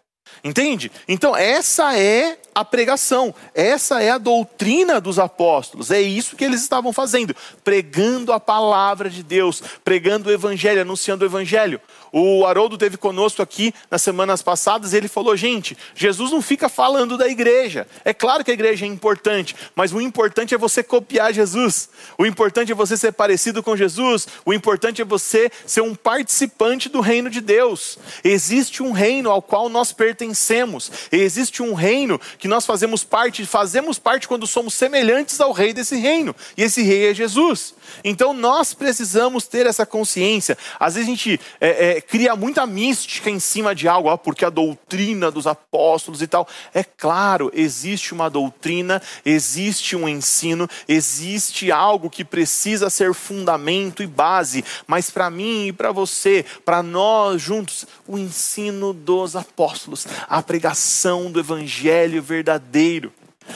Entende? 0.44 0.92
Então, 1.08 1.36
essa 1.36 1.98
é 1.98 2.38
a 2.54 2.64
pregação. 2.64 3.34
Essa 3.54 4.02
é 4.02 4.12
a 4.12 4.18
doutrina 4.18 5.02
dos 5.02 5.20
apóstolos. 5.20 5.92
É 5.92 6.02
isso 6.02 6.36
que 6.36 6.44
eles 6.44 6.62
estavam 6.62 6.94
fazendo, 6.94 7.36
pregando 7.64 8.32
a 8.32 8.40
palavra 8.40 9.10
de 9.10 9.24
Deus, 9.24 9.62
pregando 9.84 10.30
o 10.30 10.32
evangelho, 10.32 10.82
anunciando 10.82 11.26
o 11.26 11.28
evangelho. 11.28 11.82
O 12.18 12.46
Haroldo 12.46 12.78
teve 12.78 12.96
conosco 12.96 13.42
aqui 13.42 13.74
nas 13.92 14.02
semanas 14.02 14.42
passadas 14.42 14.94
e 14.94 14.96
ele 14.96 15.10
falou: 15.10 15.36
gente, 15.36 15.78
Jesus 15.94 16.32
não 16.32 16.42
fica 16.42 16.70
falando 16.70 17.18
da 17.18 17.28
igreja. 17.28 17.86
É 18.06 18.14
claro 18.14 18.42
que 18.42 18.52
a 18.52 18.54
igreja 18.54 18.86
é 18.86 18.88
importante, 18.88 19.54
mas 19.76 19.92
o 19.92 20.00
importante 20.00 20.56
é 20.56 20.58
você 20.58 20.82
copiar 20.82 21.34
Jesus. 21.34 21.90
O 22.18 22.26
importante 22.26 22.72
é 22.72 22.76
você 22.76 22.96
ser 22.96 23.12
parecido 23.12 23.62
com 23.62 23.76
Jesus. 23.76 24.30
O 24.46 24.54
importante 24.54 25.02
é 25.02 25.06
você 25.06 25.52
ser 25.66 25.82
um 25.82 25.94
participante 25.94 26.88
do 26.88 27.02
reino 27.02 27.30
de 27.30 27.42
Deus. 27.42 28.00
Existe 28.24 28.82
um 28.82 28.94
reino 28.94 29.30
ao 29.30 29.42
qual 29.42 29.68
nós 29.68 29.92
pertencemos. 29.92 30.90
Existe 31.12 31.62
um 31.62 31.74
reino 31.74 32.18
que 32.38 32.48
nós 32.48 32.66
fazemos 32.66 33.04
parte, 33.04 33.46
fazemos 33.46 34.00
parte 34.00 34.26
quando 34.26 34.48
somos 34.48 34.74
semelhantes 34.74 35.42
ao 35.42 35.52
rei 35.52 35.74
desse 35.74 35.98
reino. 35.98 36.34
E 36.56 36.64
esse 36.64 36.82
rei 36.82 37.10
é 37.10 37.14
Jesus. 37.14 37.76
Então 38.06 38.32
nós 38.34 38.74
precisamos 38.74 39.48
ter 39.48 39.66
essa 39.66 39.86
consciência. 39.86 40.58
Às 40.80 40.96
vezes 40.96 41.10
a 41.10 41.12
gente 41.12 41.40
é, 41.60 41.98
é, 41.98 42.05
cria 42.08 42.36
muita 42.36 42.66
mística 42.66 43.30
em 43.30 43.40
cima 43.40 43.74
de 43.74 43.88
algo, 43.88 44.10
ó, 44.10 44.18
porque 44.18 44.46
a 44.46 44.50
doutrina 44.50 45.32
dos 45.32 45.48
apóstolos 45.48 46.22
e 46.22 46.28
tal. 46.28 46.48
É 46.74 46.84
claro, 46.84 47.52
existe 47.54 48.14
uma 48.14 48.30
doutrina, 48.30 49.02
existe 49.26 49.96
um 49.96 50.08
ensino, 50.08 50.68
existe 50.88 51.72
algo 51.72 52.10
que 52.10 52.24
precisa 52.24 52.90
ser 52.90 53.14
fundamento 53.14 54.04
e 54.04 54.08
base, 54.08 54.64
mas 54.88 55.10
para 55.10 55.30
mim 55.30 55.68
e 55.68 55.74
para 55.74 55.92
você, 55.92 56.46
para 56.64 56.82
nós 56.82 57.42
juntos, 57.42 57.86
o 58.08 58.18
ensino 58.18 58.94
dos 58.94 59.36
apóstolos, 59.36 60.08
a 60.28 60.42
pregação 60.42 61.32
do 61.32 61.40
evangelho 61.40 62.22
verdadeiro 62.22 63.12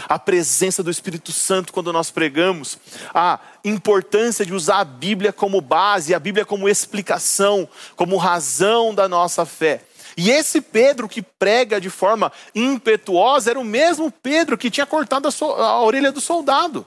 a 0.08 0.20
presença 0.20 0.84
do 0.84 0.92
Espírito 0.92 1.32
Santo 1.32 1.74
quando 1.74 1.92
nós 1.92 2.12
pregamos, 2.12 2.78
a 3.14 3.40
importância 3.64 4.46
de 4.46 4.54
usar 4.54 4.80
a 4.80 4.86
Bíblia 4.86 5.34
como 5.34 5.62
base, 5.62 6.14
a 6.14 6.20
Bíblia 6.20 6.46
como 6.46 6.70
explicação, 6.70 7.68
como 7.96 8.18
razão 8.18 8.94
da 8.94 9.08
nossa 9.08 9.46
fé. 9.46 9.82
E 10.18 10.32
esse 10.32 10.60
Pedro 10.60 11.08
que 11.08 11.22
prega 11.22 11.80
de 11.80 11.90
forma 11.90 12.32
impetuosa 12.54 13.52
era 13.52 13.60
o 13.60 13.64
mesmo 13.64 14.12
Pedro 14.12 14.58
que 14.58 14.70
tinha 14.70 14.86
cortado 14.86 15.28
a, 15.28 15.32
so 15.32 15.46
a 15.54 15.82
orelha 15.82 16.12
do 16.12 16.20
soldado, 16.20 16.86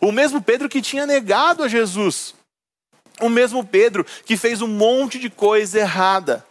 o 0.00 0.12
mesmo 0.12 0.40
Pedro 0.40 0.68
que 0.68 0.80
tinha 0.80 1.06
negado 1.06 1.62
a 1.62 1.68
Jesus, 1.68 2.34
o 3.20 3.28
mesmo 3.28 3.64
Pedro 3.64 4.06
que 4.24 4.36
fez 4.36 4.62
um 4.62 4.68
monte 4.68 5.18
de 5.18 5.28
coisa 5.28 5.80
errada. 5.80 6.44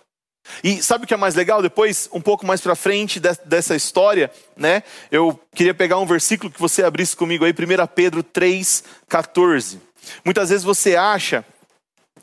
E 0.63 0.81
sabe 0.81 1.05
o 1.05 1.07
que 1.07 1.13
é 1.13 1.17
mais 1.17 1.35
legal? 1.35 1.62
Depois, 1.62 2.09
um 2.12 2.21
pouco 2.21 2.45
mais 2.45 2.62
para 2.62 2.75
frente 2.75 3.19
dessa 3.19 3.75
história, 3.75 4.31
né? 4.55 4.83
Eu 5.12 5.39
queria 5.53 5.73
pegar 5.73 5.97
um 6.00 6.05
versículo 6.05 6.51
que 6.51 6.59
você 6.59 6.83
abrisse 6.83 7.15
comigo 7.15 7.45
aí, 7.45 7.51
1 7.51 7.88
Pedro 7.88 8.23
3, 8.23 8.83
14. 9.07 9.81
Muitas 10.23 10.50
vezes 10.50 10.63
você 10.63 10.95
acha 10.95 11.45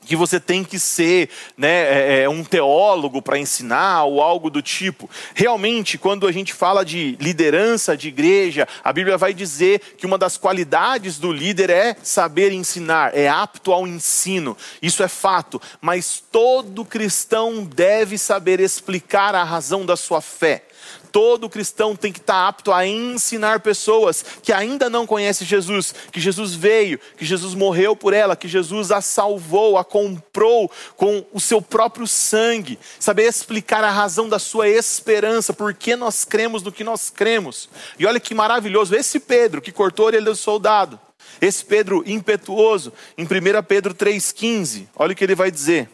que 0.05 0.17
você 0.17 0.41
tem 0.41 0.65
que 0.65 0.79
ser 0.79 1.29
né, 1.57 1.69
é, 1.69 2.23
é 2.23 2.29
um 2.29 2.43
teólogo 2.43 3.21
para 3.21 3.39
ensinar 3.39 4.05
ou 4.05 4.21
algo 4.21 4.51
do 4.51 4.63
tipo. 4.63 5.09
Realmente, 5.35 5.99
quando 5.99 6.27
a 6.27 6.33
gente 6.33 6.53
fala 6.53 6.85
de 6.85 7.17
liderança 7.21 7.97
de 7.97 8.09
igreja, 8.09 8.67
a 8.83 8.93
Bíblia 8.93 9.17
vai 9.17 9.35
dizer 9.35 9.81
que 9.97 10.07
uma 10.07 10.19
das 10.19 10.37
qualidades 10.37 11.19
do 11.19 11.33
líder 11.33 11.71
é 11.71 11.97
saber 12.03 12.53
ensinar, 12.53 13.17
é 13.17 13.29
apto 13.29 13.73
ao 13.73 13.87
ensino. 13.87 14.57
Isso 14.83 15.03
é 15.03 15.09
fato. 15.09 15.61
Mas 15.81 16.23
todo 16.33 16.85
cristão 16.85 17.65
deve 17.65 18.19
saber 18.19 18.61
explicar 18.61 19.35
a 19.35 19.45
razão 19.45 19.85
da 19.85 19.97
sua 19.97 20.21
fé. 20.21 20.65
Todo 21.13 21.49
cristão 21.49 21.97
tem 21.97 22.13
que 22.13 22.21
estar 22.21 22.47
apto 22.47 22.73
a 22.73 22.87
ensinar 22.87 23.61
pessoas 23.61 24.25
que 24.43 24.53
ainda 24.53 24.89
não 24.89 25.07
conhecem 25.07 25.47
Jesus, 25.47 25.95
que 26.13 26.21
Jesus 26.21 26.55
veio, 26.55 27.01
que 27.17 27.25
Jesus 27.25 27.55
morreu 27.55 27.97
por 27.97 28.13
ela, 28.13 28.37
que 28.37 28.47
Jesus 28.47 28.91
a 28.91 29.01
salvou, 29.01 29.77
a 29.77 29.85
comprou 29.85 30.71
com 30.97 31.25
o 31.33 31.41
seu 31.41 31.61
próprio 31.61 32.07
sangue. 32.07 32.79
Saber 32.99 33.25
explicar 33.25 33.83
a 33.83 33.91
razão 33.91 34.29
da 34.29 34.39
sua 34.39 34.69
esperança, 34.69 35.53
por 35.53 35.75
que 35.75 35.97
nós 35.97 36.25
cremos 36.25 36.63
no 36.63 36.73
que 36.73 36.85
nós 36.85 37.11
cremos. 37.11 37.69
E 37.99 38.07
olha 38.07 38.21
que 38.21 38.35
maravilhoso, 38.35 38.95
esse 38.95 39.19
Pedro 39.19 39.61
que 39.61 39.73
cortou 39.73 40.05
a 40.05 40.07
orelha 40.07 40.27
do 40.27 40.37
soldado, 40.37 41.01
esse 41.41 41.65
Pedro 41.65 42.03
impetuoso, 42.07 42.93
em 43.17 43.25
1 43.25 43.29
Pedro 43.67 43.95
3,15, 43.95 44.87
olha 44.97 45.13
o 45.13 45.17
que 45.17 45.25
ele 45.25 45.35
vai 45.35 45.51
dizer. 45.51 45.89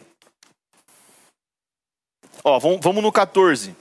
Ó, 2.43 2.59
vamos 2.59 3.03
no 3.03 3.11
14. 3.11 3.75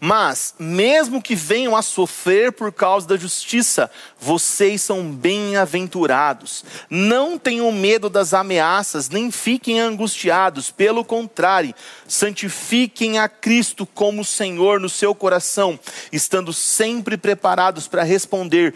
Mas, 0.00 0.54
mesmo 0.58 1.20
que 1.20 1.34
venham 1.34 1.74
a 1.74 1.82
sofrer 1.82 2.52
por 2.52 2.72
causa 2.72 3.08
da 3.08 3.16
justiça, 3.16 3.90
vocês 4.20 4.80
são 4.80 5.10
bem-aventurados. 5.10 6.64
Não 6.88 7.36
tenham 7.36 7.70
medo 7.72 8.08
das 8.08 8.32
ameaças, 8.32 9.08
nem 9.08 9.30
fiquem 9.30 9.80
angustiados. 9.80 10.70
Pelo 10.70 11.04
contrário, 11.04 11.74
santifiquem 12.06 13.18
a 13.18 13.28
Cristo 13.28 13.84
como 13.86 14.24
Senhor 14.24 14.78
no 14.78 14.88
seu 14.88 15.14
coração, 15.14 15.78
estando 16.12 16.52
sempre 16.52 17.16
preparados 17.16 17.88
para 17.88 18.04
responder 18.04 18.74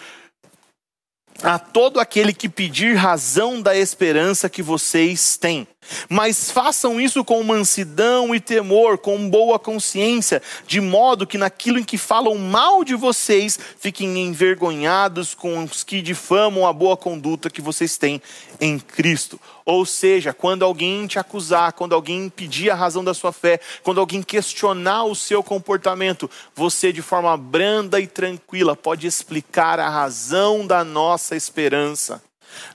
a 1.42 1.58
todo 1.58 1.98
aquele 1.98 2.32
que 2.32 2.48
pedir 2.48 2.94
razão 2.94 3.60
da 3.60 3.76
esperança 3.76 4.48
que 4.48 4.62
vocês 4.62 5.36
têm. 5.36 5.66
Mas 6.08 6.50
façam 6.50 7.00
isso 7.00 7.24
com 7.24 7.42
mansidão 7.42 8.34
e 8.34 8.40
temor, 8.40 8.98
com 8.98 9.28
boa 9.28 9.58
consciência, 9.58 10.40
de 10.66 10.80
modo 10.80 11.26
que 11.26 11.36
naquilo 11.36 11.78
em 11.78 11.84
que 11.84 11.98
falam 11.98 12.36
mal 12.36 12.84
de 12.84 12.94
vocês, 12.94 13.58
fiquem 13.80 14.18
envergonhados 14.18 15.34
com 15.34 15.64
os 15.64 15.82
que 15.82 16.00
difamam 16.00 16.66
a 16.66 16.72
boa 16.72 16.96
conduta 16.96 17.50
que 17.50 17.60
vocês 17.60 17.96
têm 17.98 18.22
em 18.60 18.78
Cristo. 18.78 19.40
Ou 19.64 19.86
seja, 19.86 20.32
quando 20.32 20.64
alguém 20.64 21.06
te 21.06 21.18
acusar, 21.18 21.72
quando 21.72 21.94
alguém 21.94 22.28
pedir 22.28 22.70
a 22.70 22.74
razão 22.74 23.04
da 23.04 23.14
sua 23.14 23.32
fé, 23.32 23.60
quando 23.82 24.00
alguém 24.00 24.22
questionar 24.22 25.04
o 25.04 25.14
seu 25.14 25.42
comportamento, 25.42 26.30
você 26.54 26.92
de 26.92 27.02
forma 27.02 27.36
branda 27.36 28.00
e 28.00 28.06
tranquila 28.06 28.74
pode 28.74 29.06
explicar 29.06 29.78
a 29.78 29.88
razão 29.88 30.66
da 30.66 30.84
nossa 30.84 31.36
esperança. 31.36 32.22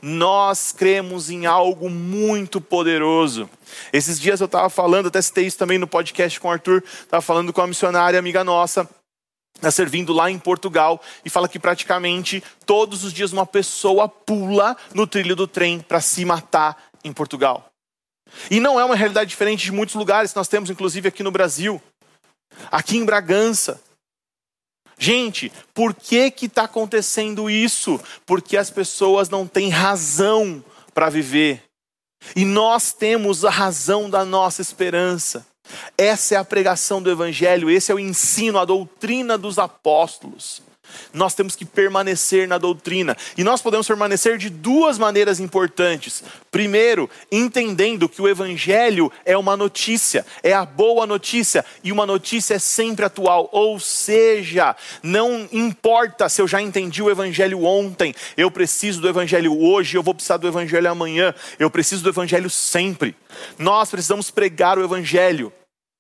Nós 0.02 0.72
cremos 0.72 1.30
em 1.30 1.46
algo 1.46 1.90
muito 1.90 2.60
poderoso. 2.60 3.50
Esses 3.92 4.20
dias 4.20 4.40
eu 4.40 4.46
estava 4.46 4.70
falando, 4.70 5.08
até 5.08 5.22
citei 5.22 5.46
isso 5.46 5.58
também 5.58 5.78
no 5.78 5.88
podcast 5.88 6.40
com 6.40 6.48
o 6.48 6.52
Arthur, 6.52 6.84
estava 6.88 7.22
falando 7.22 7.54
com 7.54 7.62
uma 7.62 7.68
missionária 7.68 8.18
amiga 8.18 8.44
nossa, 8.44 8.90
está 9.58 9.72
servindo 9.72 10.14
lá 10.14 10.30
em 10.30 10.40
Portugal, 10.40 11.02
e 11.26 11.30
fala 11.30 11.48
que 11.48 11.60
praticamente 11.60 12.44
todos 12.66 13.04
os 13.04 13.12
dias 13.12 13.34
uma 13.34 13.46
pessoa 13.46 14.08
pula 14.08 14.78
no 14.94 15.06
trilho 15.06 15.36
do 15.36 15.48
trem 15.48 15.80
para 15.80 16.00
se 16.00 16.24
matar 16.24 16.78
em 17.04 17.12
Portugal. 17.12 17.70
E 18.52 18.60
não 18.60 18.80
é 18.80 18.86
uma 18.86 18.96
realidade 18.96 19.30
diferente 19.30 19.66
de 19.66 19.72
muitos 19.72 19.96
lugares 19.96 20.32
que 20.32 20.38
nós 20.38 20.48
temos, 20.48 20.70
inclusive 20.70 21.08
aqui 21.08 21.24
no 21.24 21.32
Brasil. 21.32 21.82
Aqui 22.72 22.98
em 22.98 23.06
Bragança, 23.06 23.82
Gente, 25.00 25.52
por 25.74 25.94
que 25.94 26.32
que 26.32 26.48
está 26.48 26.64
acontecendo 26.64 27.50
isso? 27.50 28.02
Porque 28.26 28.58
as 28.58 28.72
pessoas 28.72 29.30
não 29.30 29.46
têm 29.46 29.70
razão 29.70 30.64
para 30.94 31.10
viver. 31.10 31.64
E 32.36 32.44
nós 32.44 32.94
temos 32.94 33.46
a 33.46 33.50
razão 33.50 34.10
da 34.10 34.26
nossa 34.26 34.62
esperança. 34.62 35.46
Essa 35.98 36.36
é 36.36 36.38
a 36.38 36.46
pregação 36.46 37.02
do 37.02 37.10
Evangelho, 37.10 37.70
esse 37.70 37.92
é 37.92 37.96
o 37.96 38.00
ensino, 38.00 38.60
a 38.60 38.66
doutrina 38.66 39.38
dos 39.38 39.58
apóstolos. 39.58 40.62
Nós 41.14 41.34
temos 41.34 41.56
que 41.56 41.66
permanecer 41.66 42.48
na 42.48 42.58
doutrina. 42.58 43.16
E 43.38 43.44
nós 43.44 43.62
podemos 43.62 43.88
permanecer 43.88 44.38
de 44.38 44.50
duas 44.50 44.98
maneiras 44.98 45.40
importantes. 45.40 46.24
Primeiro, 46.52 47.10
entendendo 47.32 48.10
que 48.10 48.22
o 48.22 48.28
Evangelho 48.28 49.12
é 49.26 49.38
uma 49.38 49.58
notícia, 49.58 50.26
é 50.42 50.54
a 50.54 50.66
boa 50.66 51.06
notícia, 51.06 51.66
e 51.84 51.92
uma 51.92 52.06
notícia 52.06 52.56
é 52.56 52.60
sempre 52.60 53.06
atual. 53.06 53.50
Ou 53.52 53.80
seja, 53.80 54.76
não 55.02 55.48
importa 55.52 56.30
se 56.30 56.42
eu 56.42 56.48
já 56.48 56.62
entendi 56.62 57.02
o 57.02 57.10
Evangelho 57.10 57.64
ontem, 57.64 58.14
eu 58.36 58.50
preciso 58.50 59.02
do 59.02 59.10
Evangelho 59.10 59.60
hoje, 59.60 59.98
eu 59.98 60.04
vou 60.04 60.14
precisar 60.14 60.38
do 60.38 60.48
Evangelho 60.48 60.90
amanhã, 60.90 61.34
eu 61.60 61.70
preciso 61.70 62.04
do 62.04 62.10
Evangelho 62.10 62.50
sempre. 62.50 63.16
Nós 63.58 63.90
precisamos 63.90 64.32
pregar 64.32 64.78
o 64.78 64.84
Evangelho. 64.84 65.52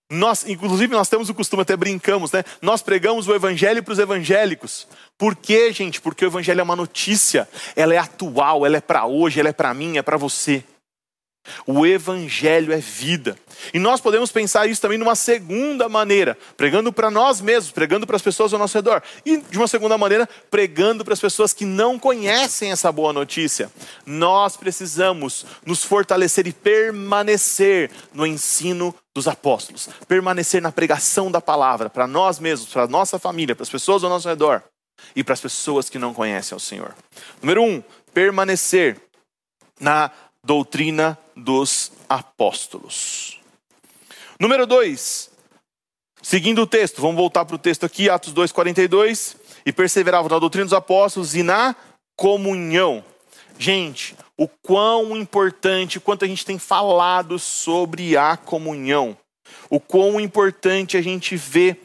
Nós, 0.10 0.48
inclusive, 0.48 0.94
nós 0.94 1.10
temos 1.10 1.30
o 1.30 1.34
costume, 1.34 1.64
até 1.64 1.76
brincamos, 1.76 2.32
né? 2.32 2.44
Nós 2.62 2.82
pregamos 2.82 3.28
o 3.28 3.36
evangelho 3.36 3.84
para 3.84 3.92
os 3.92 4.00
evangélicos. 4.00 4.88
Por 5.18 5.36
quê, 5.36 5.74
gente? 5.74 6.00
Porque 6.00 6.24
o 6.24 6.30
evangelho 6.30 6.62
é 6.62 6.64
uma 6.64 6.78
notícia, 6.78 7.48
ela 7.76 7.94
é 7.94 7.98
atual, 7.98 8.66
ela 8.66 8.78
é 8.78 8.82
para 8.82 9.06
hoje, 9.06 9.40
ela 9.40 9.50
é 9.50 9.54
para 9.54 9.74
mim, 9.74 9.98
é 9.98 10.02
para 10.02 10.16
você. 10.16 10.64
O 11.66 11.86
evangelho 11.86 12.74
é 12.74 12.78
vida. 12.78 13.38
E 13.74 13.80
nós 13.80 14.00
podemos 14.00 14.32
pensar 14.32 14.68
isso 14.68 14.82
também 14.82 14.98
numa 14.98 15.16
segunda 15.16 15.90
maneira, 15.90 16.38
pregando 16.56 16.92
para 16.94 17.10
nós 17.10 17.42
mesmos, 17.42 17.72
pregando 17.72 18.06
para 18.06 18.16
as 18.16 18.22
pessoas 18.22 18.54
ao 18.54 18.60
nosso 18.60 18.78
redor. 18.78 19.02
E 19.26 19.38
de 19.38 19.58
uma 19.58 19.68
segunda 19.68 19.98
maneira, 19.98 20.28
pregando 20.50 21.04
para 21.04 21.14
as 21.14 21.20
pessoas 21.20 21.54
que 21.54 21.66
não 21.66 21.98
conhecem 21.98 22.72
essa 22.72 22.92
boa 22.92 23.12
notícia. 23.12 23.72
Nós 24.06 24.56
precisamos 24.56 25.46
nos 25.66 25.84
fortalecer 25.84 26.48
e 26.48 26.54
permanecer 26.54 27.90
no 28.14 28.26
ensino 28.26 28.94
dos 29.17 29.27
apóstolos, 29.27 29.89
permanecer 30.07 30.62
na 30.62 30.71
pregação 30.71 31.31
da 31.31 31.41
palavra 31.41 31.89
para 31.89 32.05
nós 32.05 32.39
mesmos, 32.39 32.71
para 32.71 32.86
nossa 32.86 33.17
família, 33.17 33.55
para 33.55 33.63
as 33.63 33.69
pessoas 33.69 34.03
ao 34.03 34.12
nosso 34.12 34.29
redor 34.29 34.62
e 35.15 35.24
para 35.24 35.33
as 35.33 35.41
pessoas 35.41 35.89
que 35.89 35.97
não 35.97 36.13
conhecem 36.13 36.55
ao 36.55 36.59
Senhor. 36.59 36.93
Número 37.41 37.63
um, 37.63 37.83
permanecer 38.13 39.01
na 39.79 40.12
doutrina 40.43 41.17
dos 41.36 41.91
apóstolos. 42.07 43.39
Número 44.39 44.67
dois, 44.67 45.31
seguindo 46.21 46.62
o 46.62 46.67
texto, 46.67 47.01
vamos 47.01 47.17
voltar 47.17 47.43
para 47.43 47.55
o 47.55 47.59
texto 47.59 47.88
aqui, 47.88 48.12
Atos 48.12 48.31
2,42. 48.36 49.36
E 49.65 49.74
perseveravam 49.74 50.29
na 50.29 50.38
doutrina 50.38 50.65
dos 50.65 50.74
apóstolos 50.74 51.36
e 51.36 51.41
na 51.41 51.75
comunhão. 52.15 53.03
Gente, 53.58 54.16
o 54.38 54.48
quão 54.48 55.18
importante, 55.18 56.00
quanto 56.00 56.24
a 56.24 56.28
gente 56.28 56.46
tem 56.46 56.60
falado 56.60 57.40
sobre 57.40 58.16
a 58.16 58.38
comunhão. 58.38 59.18
O 59.70 59.80
quão 59.80 60.20
importante 60.20 60.96
a 60.96 61.02
gente 61.02 61.36
vê 61.36 61.78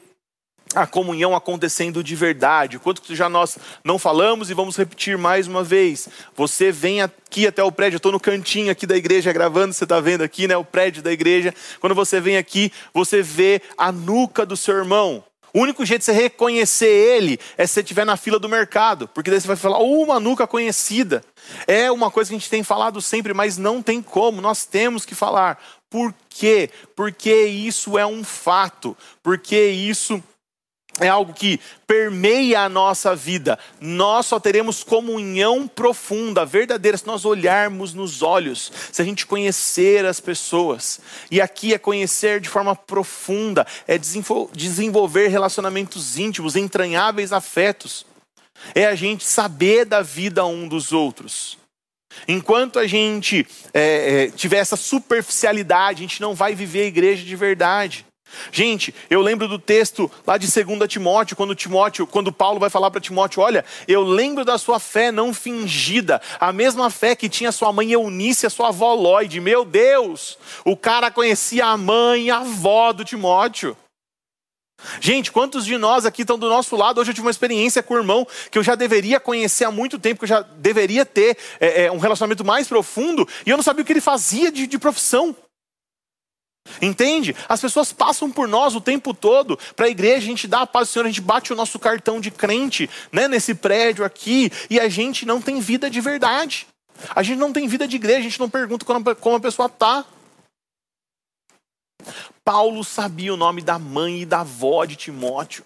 a 0.75 0.87
comunhão 0.87 1.35
acontecendo 1.35 2.02
de 2.02 2.14
verdade. 2.14 2.79
Quanto 2.79 3.14
já 3.14 3.29
nós 3.29 3.59
não 3.85 3.99
falamos 3.99 4.50
e 4.50 4.55
vamos 4.55 4.76
repetir 4.76 5.19
mais 5.19 5.47
uma 5.47 5.62
vez. 5.62 6.09
Você 6.37 6.73
vem 6.73 7.02
aqui 7.02 7.47
até 7.47 7.62
o 7.62 7.73
prédio, 7.73 7.97
eu 7.97 7.99
estou 7.99 8.12
no 8.12 8.21
cantinho 8.21 8.71
aqui 8.71 8.87
da 8.87 8.97
igreja 8.97 9.33
gravando, 9.33 9.73
você 9.73 9.85
está 9.85 10.00
vendo 10.00 10.23
aqui, 10.23 10.47
né? 10.47 10.57
O 10.57 10.64
prédio 10.64 11.02
da 11.02 11.12
igreja. 11.12 11.55
Quando 11.81 11.95
você 11.95 12.21
vem 12.21 12.37
aqui, 12.37 12.73
você 12.93 13.23
vê 13.23 13.61
a 13.76 13.93
nuca 13.93 14.47
do 14.47 14.57
seu 14.57 14.76
irmão. 14.76 15.25
O 15.54 15.61
único 15.61 15.85
jeito 15.85 16.00
de 16.00 16.06
você 16.06 16.12
reconhecer 16.12 16.87
ele 16.87 17.38
é 17.59 17.66
se 17.66 17.75
você 17.75 17.80
estiver 17.80 18.06
na 18.06 18.16
fila 18.16 18.38
do 18.38 18.49
mercado, 18.49 19.06
porque 19.09 19.30
daí 19.30 19.40
você 19.40 19.47
vai 19.47 19.56
falar, 19.56 19.78
oh, 19.78 20.02
uma 20.02 20.18
nuca 20.18 20.47
conhecida. 20.47 21.23
É 21.66 21.90
uma 21.90 22.11
coisa 22.11 22.30
que 22.30 22.37
a 22.37 22.38
gente 22.38 22.50
tem 22.50 22.62
falado 22.62 23.02
sempre, 23.02 23.35
mas 23.35 23.59
não 23.59 23.82
tem 23.82 24.00
como, 24.00 24.40
nós 24.40 24.64
temos 24.64 25.04
que 25.04 25.14
falar. 25.14 25.62
Por 25.90 26.14
quê? 26.30 26.71
Porque 26.97 27.44
isso 27.44 27.99
é 27.99 28.06
um 28.06 28.25
fato, 28.25 28.97
porque 29.23 29.66
isso 29.66 30.23
é 31.00 31.08
algo 31.08 31.32
que 31.32 31.58
permeia 31.87 32.61
a 32.61 32.68
nossa 32.68 33.16
vida. 33.16 33.58
Nós 33.80 34.26
só 34.26 34.38
teremos 34.38 34.84
comunhão 34.84 35.66
profunda, 35.66 36.44
verdadeira, 36.44 36.99
se 36.99 37.06
nós 37.06 37.25
olharmos 37.25 37.94
nos 37.94 38.22
olhos, 38.22 38.70
se 38.92 39.00
a 39.00 39.04
gente 39.04 39.26
conhecer 39.26 40.04
as 40.04 40.20
pessoas. 40.20 41.00
E 41.30 41.40
aqui 41.40 41.72
é 41.72 41.78
conhecer 41.78 42.40
de 42.40 42.49
forma 42.49 42.76
profunda, 42.76 43.66
é 43.87 43.99
desenvolver 43.99 45.28
relacionamentos 45.28 46.18
íntimos, 46.18 46.56
entranháveis 46.56 47.32
afetos. 47.32 48.04
É 48.75 48.87
a 48.87 48.94
gente 48.94 49.25
saber 49.25 49.84
da 49.84 50.02
vida 50.02 50.44
um 50.44 50.68
dos 50.68 50.92
outros. 50.92 51.58
Enquanto 52.28 52.78
a 52.78 52.87
gente 52.87 53.46
é, 53.72 54.25
é, 54.25 54.30
tiver 54.30 54.58
essa 54.58 54.76
superficialidade, 54.76 56.04
a 56.04 56.06
gente 56.06 56.20
não 56.20 56.34
vai 56.34 56.54
viver 56.54 56.82
a 56.82 56.87
igreja 56.87 57.25
de 57.25 57.34
verdade. 57.34 58.06
Gente, 58.50 58.94
eu 59.10 59.20
lembro 59.20 59.48
do 59.48 59.58
texto 59.58 60.10
lá 60.26 60.36
de 60.36 60.46
2 60.50 60.88
Timóteo, 60.88 61.36
quando 61.36 61.54
Timóteo, 61.54 62.06
quando 62.06 62.32
Paulo 62.32 62.58
vai 62.58 62.70
falar 62.70 62.90
para 62.90 63.00
Timóteo, 63.00 63.42
olha, 63.42 63.64
eu 63.86 64.02
lembro 64.02 64.44
da 64.44 64.58
sua 64.58 64.78
fé 64.78 65.10
não 65.12 65.32
fingida, 65.32 66.20
a 66.38 66.52
mesma 66.52 66.90
fé 66.90 67.14
que 67.14 67.28
tinha 67.28 67.52
sua 67.52 67.72
mãe 67.72 67.92
Eunice, 67.92 68.46
a 68.46 68.50
sua 68.50 68.68
avó 68.68 68.94
Lloyd. 68.94 69.40
Meu 69.40 69.64
Deus, 69.64 70.38
o 70.64 70.76
cara 70.76 71.10
conhecia 71.10 71.66
a 71.66 71.76
mãe 71.76 72.30
a 72.30 72.38
avó 72.38 72.92
do 72.92 73.04
Timóteo. 73.04 73.76
Gente, 75.00 75.30
quantos 75.30 75.64
de 75.64 75.78
nós 75.78 76.04
aqui 76.04 76.22
estão 76.22 76.38
do 76.38 76.48
nosso 76.48 76.76
lado? 76.76 77.00
Hoje 77.00 77.10
eu 77.10 77.14
tive 77.14 77.26
uma 77.26 77.30
experiência 77.30 77.82
com 77.82 77.94
o 77.94 77.98
irmão 77.98 78.26
que 78.50 78.58
eu 78.58 78.62
já 78.62 78.74
deveria 78.74 79.20
conhecer 79.20 79.64
há 79.64 79.70
muito 79.70 79.98
tempo, 79.98 80.18
que 80.18 80.24
eu 80.24 80.28
já 80.28 80.40
deveria 80.40 81.06
ter 81.06 81.36
é, 81.60 81.84
é, 81.84 81.92
um 81.92 81.98
relacionamento 81.98 82.44
mais 82.44 82.66
profundo, 82.66 83.28
e 83.46 83.50
eu 83.50 83.56
não 83.56 83.62
sabia 83.62 83.82
o 83.82 83.84
que 83.86 83.92
ele 83.92 84.00
fazia 84.00 84.50
de, 84.50 84.66
de 84.66 84.78
profissão. 84.78 85.36
Entende? 86.81 87.35
As 87.49 87.61
pessoas 87.61 87.92
passam 87.92 88.31
por 88.31 88.47
nós 88.47 88.75
o 88.75 88.81
tempo 88.81 89.12
todo. 89.12 89.59
Para 89.76 89.87
a 89.87 89.90
igreja, 89.90 90.19
a 90.19 90.28
gente 90.28 90.47
dá 90.47 90.62
a 90.62 90.66
paz 90.66 90.88
do 90.88 90.92
Senhor, 90.92 91.04
a 91.04 91.09
gente 91.09 91.21
bate 91.21 91.52
o 91.52 91.57
nosso 91.57 91.78
cartão 91.78 92.21
de 92.21 92.31
crente 92.31 92.88
né, 93.11 93.28
nesse 93.28 93.54
prédio 93.54 94.04
aqui, 94.04 94.50
e 94.71 94.78
a 94.78 94.88
gente 94.88 95.26
não 95.26 95.40
tem 95.40 95.61
vida 95.61 95.90
de 95.90 96.00
verdade. 96.00 96.66
A 97.14 97.23
gente 97.23 97.38
não 97.38 97.52
tem 97.52 97.66
vida 97.66 97.87
de 97.87 97.97
igreja, 97.97 98.21
a 98.21 98.23
gente 98.23 98.40
não 98.40 98.49
pergunta 98.49 98.85
como 98.85 99.37
a 99.37 99.40
pessoa 99.40 99.66
está. 99.66 100.04
Paulo 102.45 102.83
sabia 102.83 103.33
o 103.33 103.37
nome 103.37 103.62
da 103.62 103.78
mãe 103.78 104.23
e 104.23 104.26
da 104.26 104.40
avó 104.40 104.85
de 104.85 104.97
Timóteo. 104.97 105.64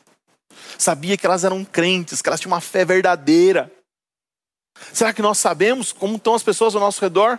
Sabia 0.79 1.17
que 1.17 1.27
elas 1.27 1.45
eram 1.45 1.65
crentes, 1.65 2.21
que 2.21 2.29
elas 2.29 2.41
tinham 2.41 2.53
uma 2.53 2.61
fé 2.61 2.85
verdadeira. 2.85 3.73
Será 4.93 5.13
que 5.13 5.23
nós 5.23 5.39
sabemos 5.39 5.93
como 5.93 6.17
estão 6.17 6.35
as 6.35 6.43
pessoas 6.43 6.75
ao 6.75 6.81
nosso 6.81 7.01
redor? 7.01 7.39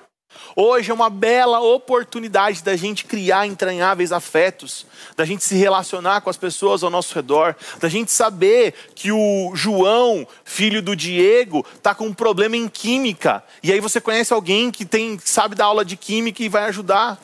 Hoje 0.56 0.92
é 0.92 0.94
uma 0.94 1.10
bela 1.10 1.60
oportunidade 1.60 2.64
da 2.64 2.76
gente 2.76 3.06
criar 3.06 3.48
entranháveis 3.48 4.12
afetos, 4.12 4.86
da 5.16 5.26
gente 5.26 5.44
se 5.44 5.56
relacionar 5.56 6.22
com 6.22 6.30
as 6.30 6.38
pessoas 6.38 6.84
ao 6.84 6.90
nosso 6.90 7.14
redor, 7.14 7.56
da 7.80 7.90
gente 7.90 8.12
saber 8.12 8.74
que 8.96 9.12
o 9.12 9.52
João, 9.56 10.28
filho 10.44 10.82
do 10.82 10.96
Diego, 10.96 11.66
está 11.76 11.94
com 11.94 12.08
um 12.08 12.14
problema 12.14 12.58
em 12.58 12.68
química. 12.68 13.44
E 13.62 13.72
aí 13.72 13.80
você 13.80 14.02
conhece 14.02 14.34
alguém 14.34 14.72
que 14.72 14.86
tem, 14.86 15.20
sabe 15.24 15.56
da 15.56 15.66
aula 15.66 15.84
de 15.84 15.96
química 15.96 16.44
e 16.44 16.50
vai 16.50 16.66
ajudar. 16.66 17.20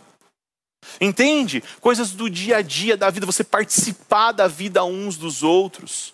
Entende? 1.00 1.64
Coisas 1.80 2.12
do 2.12 2.30
dia 2.30 2.58
a 2.58 2.62
dia 2.62 2.98
da 2.98 3.10
vida, 3.10 3.26
você 3.26 3.44
participar 3.44 4.32
da 4.32 4.48
vida 4.48 4.84
uns 4.84 5.18
dos 5.18 5.44
outros. 5.44 6.14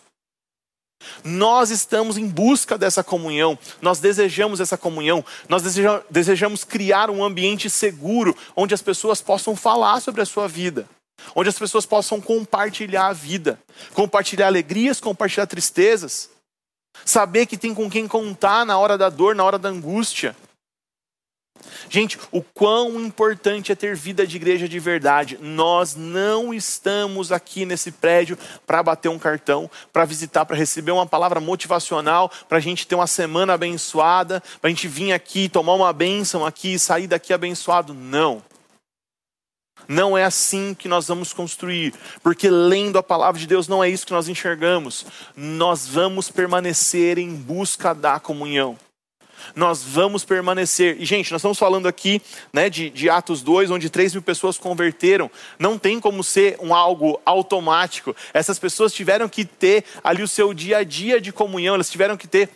Nós 1.24 1.70
estamos 1.70 2.18
em 2.18 2.28
busca 2.28 2.78
dessa 2.78 3.04
comunhão, 3.04 3.58
nós 3.82 4.00
desejamos 4.00 4.60
essa 4.60 4.78
comunhão, 4.78 5.24
nós 5.48 5.64
desejamos 6.10 6.64
criar 6.64 7.10
um 7.10 7.24
ambiente 7.24 7.70
seguro 7.70 8.36
onde 8.56 8.74
as 8.74 8.82
pessoas 8.82 9.22
possam 9.22 9.56
falar 9.56 10.02
sobre 10.02 10.22
a 10.22 10.26
sua 10.26 10.48
vida, 10.48 10.88
onde 11.36 11.50
as 11.50 11.58
pessoas 11.58 11.86
possam 11.86 12.20
compartilhar 12.20 13.08
a 13.08 13.14
vida, 13.14 13.60
compartilhar 13.94 14.48
alegrias, 14.48 15.00
compartilhar 15.00 15.46
tristezas, 15.46 16.30
saber 17.06 17.46
que 17.46 17.58
tem 17.58 17.74
com 17.74 17.90
quem 17.90 18.08
contar 18.08 18.66
na 18.66 18.78
hora 18.78 18.98
da 18.98 19.10
dor, 19.10 19.36
na 19.36 19.44
hora 19.44 19.58
da 19.58 19.70
angústia. 19.70 20.36
Gente, 21.90 22.20
o 22.32 22.42
quão 22.42 23.00
importante 23.00 23.72
é 23.72 23.76
ter 23.76 23.96
vida 23.96 24.26
de 24.26 24.36
igreja 24.36 24.68
de 24.68 24.80
verdade. 24.80 25.38
Nós 25.42 25.96
não 25.96 26.54
estamos 26.54 27.32
aqui 27.32 27.66
nesse 27.66 27.92
prédio 27.92 28.38
para 28.66 28.84
bater 28.84 29.10
um 29.10 29.20
cartão, 29.20 29.70
para 29.92 30.06
visitar, 30.06 30.46
para 30.46 30.56
receber 30.56 30.92
uma 30.92 31.06
palavra 31.06 31.40
motivacional, 31.40 32.32
para 32.48 32.58
a 32.58 32.62
gente 32.62 32.88
ter 32.88 32.96
uma 32.96 33.08
semana 33.08 33.54
abençoada, 33.54 34.42
para 34.62 34.68
a 34.68 34.72
gente 34.72 34.88
vir 34.88 35.12
aqui, 35.12 35.50
tomar 35.50 35.74
uma 35.74 35.94
bênção 35.94 36.46
aqui 36.46 36.74
e 36.74 36.80
sair 36.80 37.08
daqui 37.08 37.34
abençoado. 37.34 37.94
Não. 37.94 38.44
Não 39.88 40.16
é 40.16 40.24
assim 40.24 40.76
que 40.76 40.88
nós 40.88 41.08
vamos 41.08 41.34
construir, 41.34 41.94
porque 42.22 42.50
lendo 42.50 43.00
a 43.00 43.04
palavra 43.04 43.40
de 43.40 43.48
Deus 43.48 43.68
não 43.68 43.84
é 43.84 43.90
isso 43.90 44.06
que 44.06 44.14
nós 44.14 44.28
enxergamos. 44.28 45.06
Nós 45.36 45.88
vamos 45.88 46.30
permanecer 46.30 47.18
em 47.18 47.34
busca 47.34 47.96
da 47.96 48.20
comunhão 48.20 48.78
nós 49.56 49.84
vamos 49.84 50.24
permanecer. 50.24 50.96
E, 51.00 51.06
gente, 51.06 51.32
nós 51.32 51.40
estamos 51.40 51.58
falando 51.58 51.88
aqui 51.88 52.22
né, 52.54 52.70
de, 52.70 52.90
de 52.90 53.10
Atos 53.10 53.42
2, 53.42 53.72
onde 53.72 53.90
3 53.90 54.14
mil 54.14 54.22
pessoas 54.22 54.58
converteram. 54.58 55.30
Não 55.58 55.78
tem 55.78 56.00
como 56.00 56.24
ser 56.24 56.58
um 56.60 56.74
algo 56.74 57.20
automático. 57.26 58.16
Essas 58.34 58.60
pessoas 58.60 58.94
tiveram 58.94 59.28
que 59.30 59.46
ter 59.46 59.84
ali 60.04 60.24
o 60.24 60.28
seu 60.28 60.54
dia 60.54 60.80
a 60.80 60.84
dia 60.84 61.20
de 61.20 61.32
comunhão, 61.32 61.76
elas 61.76 61.90
tiveram 61.90 62.18
que 62.18 62.28
ter 62.28 62.50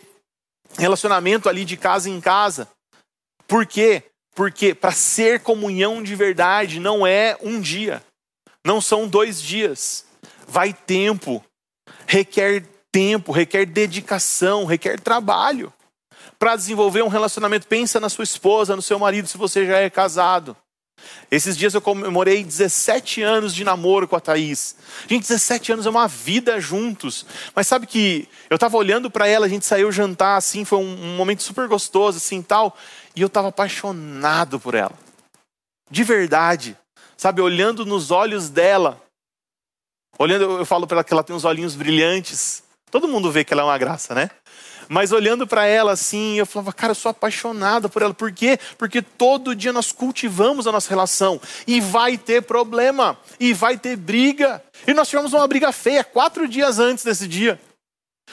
relacionamento 0.78 1.48
ali 1.48 1.64
de 1.64 1.76
casa 1.76 2.08
em 2.08 2.20
casa. 2.20 2.68
Por 3.46 3.66
quê? 3.66 4.02
Porque 4.34 4.74
para 4.74 4.92
ser 4.92 5.40
comunhão 5.40 6.02
de 6.02 6.14
verdade 6.14 6.80
não 6.80 7.06
é 7.06 7.36
um 7.40 7.60
dia, 7.60 8.02
não 8.64 8.80
são 8.80 9.06
dois 9.06 9.40
dias. 9.40 10.04
Vai 10.46 10.72
tempo, 10.72 11.42
requer 12.06 12.64
tempo, 12.90 13.32
requer 13.32 13.66
dedicação, 13.66 14.64
requer 14.64 15.00
trabalho 15.00 15.72
para 16.38 16.56
desenvolver 16.56 17.02
um 17.02 17.08
relacionamento. 17.08 17.66
Pensa 17.66 18.00
na 18.00 18.08
sua 18.08 18.24
esposa, 18.24 18.76
no 18.76 18.82
seu 18.82 18.98
marido, 18.98 19.28
se 19.28 19.38
você 19.38 19.66
já 19.66 19.78
é 19.78 19.90
casado. 19.90 20.56
Esses 21.30 21.56
dias 21.56 21.74
eu 21.74 21.80
comemorei 21.80 22.44
17 22.44 23.22
anos 23.22 23.54
de 23.54 23.64
namoro 23.64 24.06
com 24.06 24.16
a 24.16 24.20
Thaís. 24.20 24.76
Gente, 25.08 25.22
17 25.22 25.72
anos 25.72 25.86
é 25.86 25.90
uma 25.90 26.06
vida 26.06 26.60
juntos. 26.60 27.26
Mas 27.54 27.66
sabe 27.66 27.86
que 27.86 28.28
eu 28.48 28.54
estava 28.54 28.76
olhando 28.76 29.10
para 29.10 29.26
ela, 29.26 29.46
a 29.46 29.48
gente 29.48 29.66
saiu 29.66 29.90
jantar 29.90 30.36
assim, 30.36 30.64
foi 30.64 30.78
um, 30.78 31.12
um 31.12 31.16
momento 31.16 31.42
super 31.42 31.66
gostoso 31.68 32.18
assim, 32.18 32.40
tal, 32.42 32.76
e 33.14 33.20
eu 33.20 33.26
estava 33.26 33.48
apaixonado 33.48 34.60
por 34.60 34.74
ela. 34.74 34.92
De 35.90 36.04
verdade. 36.04 36.76
Sabe, 37.16 37.40
olhando 37.40 37.86
nos 37.86 38.10
olhos 38.10 38.48
dela. 38.48 39.00
Olhando, 40.18 40.58
eu 40.58 40.66
falo 40.66 40.86
para 40.86 40.96
ela 40.96 41.04
que 41.04 41.12
ela 41.12 41.24
tem 41.24 41.34
uns 41.34 41.44
olhinhos 41.44 41.74
brilhantes. 41.74 42.62
Todo 42.90 43.08
mundo 43.08 43.30
vê 43.30 43.44
que 43.44 43.52
ela 43.52 43.62
é 43.62 43.64
uma 43.64 43.78
graça, 43.78 44.14
né? 44.14 44.30
Mas 44.88 45.12
olhando 45.12 45.46
para 45.46 45.66
ela 45.66 45.92
assim, 45.92 46.38
eu 46.38 46.46
falava, 46.46 46.72
cara, 46.72 46.90
eu 46.90 46.94
sou 46.94 47.10
apaixonada 47.10 47.88
por 47.88 48.02
ela. 48.02 48.14
Por 48.14 48.32
quê? 48.32 48.58
Porque 48.78 49.02
todo 49.02 49.54
dia 49.54 49.72
nós 49.72 49.92
cultivamos 49.92 50.66
a 50.66 50.72
nossa 50.72 50.88
relação. 50.88 51.40
E 51.66 51.80
vai 51.80 52.16
ter 52.18 52.42
problema. 52.42 53.18
E 53.38 53.52
vai 53.52 53.78
ter 53.78 53.96
briga. 53.96 54.62
E 54.86 54.94
nós 54.94 55.08
tivemos 55.08 55.32
uma 55.32 55.46
briga 55.46 55.72
feia 55.72 56.04
quatro 56.04 56.46
dias 56.48 56.78
antes 56.78 57.04
desse 57.04 57.26
dia. 57.26 57.60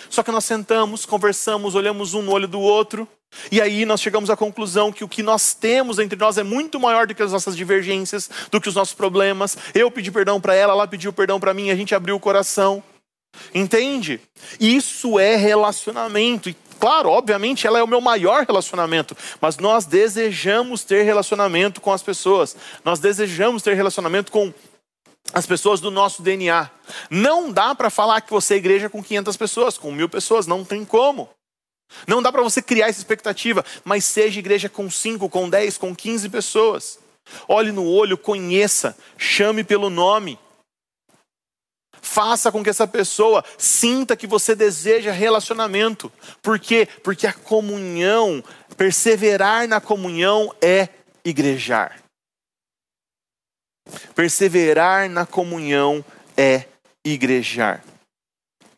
Só 0.10 0.24
que 0.24 0.32
nós 0.32 0.46
sentamos, 0.46 1.06
conversamos, 1.06 1.76
olhamos 1.76 2.14
um 2.14 2.22
no 2.22 2.32
olho 2.32 2.48
do 2.48 2.60
outro. 2.60 3.08
E 3.52 3.62
aí 3.62 3.86
nós 3.86 4.02
chegamos 4.02 4.30
à 4.30 4.36
conclusão 4.36 4.92
que 4.92 5.04
o 5.04 5.08
que 5.08 5.24
nós 5.24 5.54
temos 5.54 6.00
entre 6.00 6.20
nós 6.20 6.38
é 6.38 6.44
muito 6.44 6.80
maior 6.80 7.08
do 7.08 7.16
que 7.16 7.24
as 7.24 7.32
nossas 7.32 7.56
divergências, 7.56 8.30
do 8.50 8.60
que 8.60 8.68
os 8.68 8.76
nossos 8.76 8.94
problemas. 8.94 9.58
Eu 9.74 9.90
pedi 9.90 10.12
perdão 10.12 10.40
para 10.40 10.54
ela, 10.54 10.74
ela 10.74 10.88
pediu 10.88 11.14
perdão 11.14 11.40
para 11.40 11.54
mim, 11.54 11.70
a 11.70 11.76
gente 11.76 11.96
abriu 11.96 12.16
o 12.16 12.20
coração. 12.20 12.84
Entende? 13.54 14.20
Isso 14.60 15.20
é 15.20 15.36
relacionamento. 15.36 16.50
E 16.50 16.56
claro, 16.80 17.10
obviamente, 17.10 17.68
ela 17.68 17.80
é 17.80 17.84
o 17.84 17.88
meu 17.88 18.02
maior 18.02 18.46
relacionamento, 18.46 19.16
mas 19.40 19.58
nós 19.58 19.86
desejamos 19.86 20.84
ter 20.84 21.04
relacionamento 21.04 21.80
com 21.80 21.92
as 21.92 22.02
pessoas. 22.02 22.56
Nós 22.84 23.00
desejamos 23.00 23.62
ter 23.62 23.76
relacionamento 23.76 24.32
com 24.32 24.54
as 25.34 25.46
pessoas 25.46 25.80
do 25.80 25.92
nosso 25.92 26.22
DNA. 26.22 26.70
Não 27.10 27.52
dá 27.52 27.74
para 27.76 27.90
falar 27.90 28.22
que 28.22 28.32
você 28.32 28.56
é 28.56 28.58
igreja 28.58 28.90
com 28.90 29.04
500 29.04 29.38
pessoas, 29.38 29.78
com 29.78 29.92
mil 29.92 30.10
pessoas, 30.10 30.48
não 30.48 30.64
tem 30.66 30.84
como. 30.84 31.30
Não 32.08 32.22
dá 32.22 32.32
para 32.32 32.42
você 32.42 32.62
criar 32.62 32.88
essa 32.88 33.00
expectativa, 33.00 33.64
mas 33.84 34.06
seja 34.06 34.40
igreja 34.40 34.70
com 34.70 34.90
5, 34.90 35.30
com 35.30 35.50
10, 35.50 35.78
com 35.78 35.96
15 35.96 36.30
pessoas. 36.30 37.00
Olhe 37.48 37.72
no 37.72 37.86
olho, 37.86 38.18
conheça, 38.18 38.98
chame 39.18 39.64
pelo 39.64 39.90
nome. 39.90 40.40
Faça 42.02 42.52
com 42.52 42.64
que 42.64 42.70
essa 42.70 42.88
pessoa 42.88 43.44
sinta 43.58 44.18
que 44.18 44.26
você 44.26 44.56
deseja 44.56 45.12
relacionamento. 45.12 46.12
Por 46.42 46.60
quê? 46.60 46.88
Porque 47.04 47.28
a 47.28 47.34
comunhão, 47.34 48.44
perseverar 48.76 49.68
na 49.68 49.80
comunhão 49.80 50.54
é 50.62 50.90
igrejar. 51.24 52.02
Perseverar 54.16 55.10
na 55.10 55.26
comunhão 55.26 56.04
é 56.36 56.66
igrejar. 57.06 57.84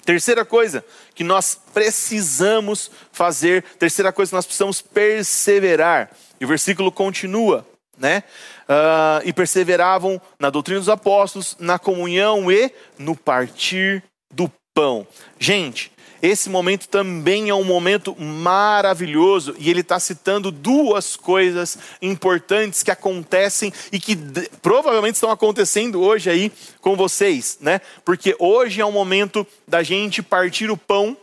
Terceira 0.06 0.44
coisa 0.44 0.84
que 1.16 1.24
nós 1.24 1.58
precisamos 1.74 2.92
fazer, 3.12 3.64
terceira 3.80 4.12
coisa 4.12 4.32
que 4.32 4.36
nós 4.36 4.46
precisamos 4.46 4.82
perseverar. 4.82 6.12
E 6.42 6.46
o 6.46 6.48
versículo 6.48 6.92
continua, 6.92 7.66
né? 7.98 8.24
Uh, 8.64 9.26
e 9.26 9.34
perseveravam 9.34 10.22
na 10.40 10.50
doutrina 10.50 10.80
dos 10.80 10.90
apóstolos, 10.90 11.56
na 11.60 11.78
comunhão 11.78 12.52
e 12.52 12.72
no 12.98 13.16
partir 13.16 14.02
do 14.34 14.50
pão. 14.74 15.06
Gente, 15.38 15.92
esse 16.24 16.50
momento 16.50 16.88
também 16.88 17.50
é 17.50 17.54
um 17.54 17.66
momento 17.66 18.16
maravilhoso 18.18 19.54
e 19.60 19.70
ele 19.70 19.82
está 19.82 20.00
citando 20.00 20.52
duas 20.52 21.18
coisas 21.18 21.78
importantes 22.02 22.82
que 22.82 22.90
acontecem 22.90 23.74
e 23.92 24.00
que 24.00 24.18
provavelmente 24.62 25.16
estão 25.16 25.30
acontecendo 25.30 26.02
hoje 26.02 26.30
aí 26.30 26.50
com 26.80 26.96
vocês, 26.96 27.58
né? 27.60 27.82
Porque 28.06 28.38
hoje 28.40 28.80
é 28.80 28.86
um 28.86 28.92
momento 28.94 29.46
da 29.68 29.84
gente 29.84 30.24
partir 30.24 30.72
o 30.72 30.78
pão 30.78 31.18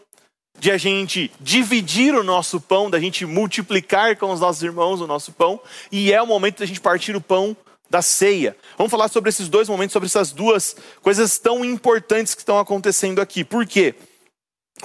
de 0.61 0.71
a 0.71 0.77
gente 0.77 1.33
dividir 1.41 2.15
o 2.15 2.23
nosso 2.23 2.61
pão, 2.61 2.91
da 2.91 3.01
gente 3.01 3.25
multiplicar 3.25 4.17
com 4.17 4.31
os 4.31 4.41
nossos 4.41 4.63
irmãos 4.63 5.01
o 5.01 5.07
nosso 5.07 5.33
pão, 5.33 5.59
e 5.91 6.13
é 6.13 6.21
o 6.21 6.27
momento 6.27 6.59
da 6.59 6.67
gente 6.67 6.81
partir 6.81 7.17
o 7.17 7.21
pão 7.21 7.57
da 7.89 8.03
ceia. 8.03 8.55
Vamos 8.77 8.91
falar 8.91 9.09
sobre 9.09 9.31
esses 9.31 9.49
dois 9.49 9.69
momentos, 9.69 9.93
sobre 9.95 10.07
essas 10.07 10.31
duas 10.31 10.77
coisas 11.03 11.39
tão 11.39 11.65
importantes 11.65 12.35
que 12.35 12.43
estão 12.43 12.59
acontecendo 12.59 13.21
aqui. 13.21 13.43
Por 13.43 13.67
quê? 13.67 13.95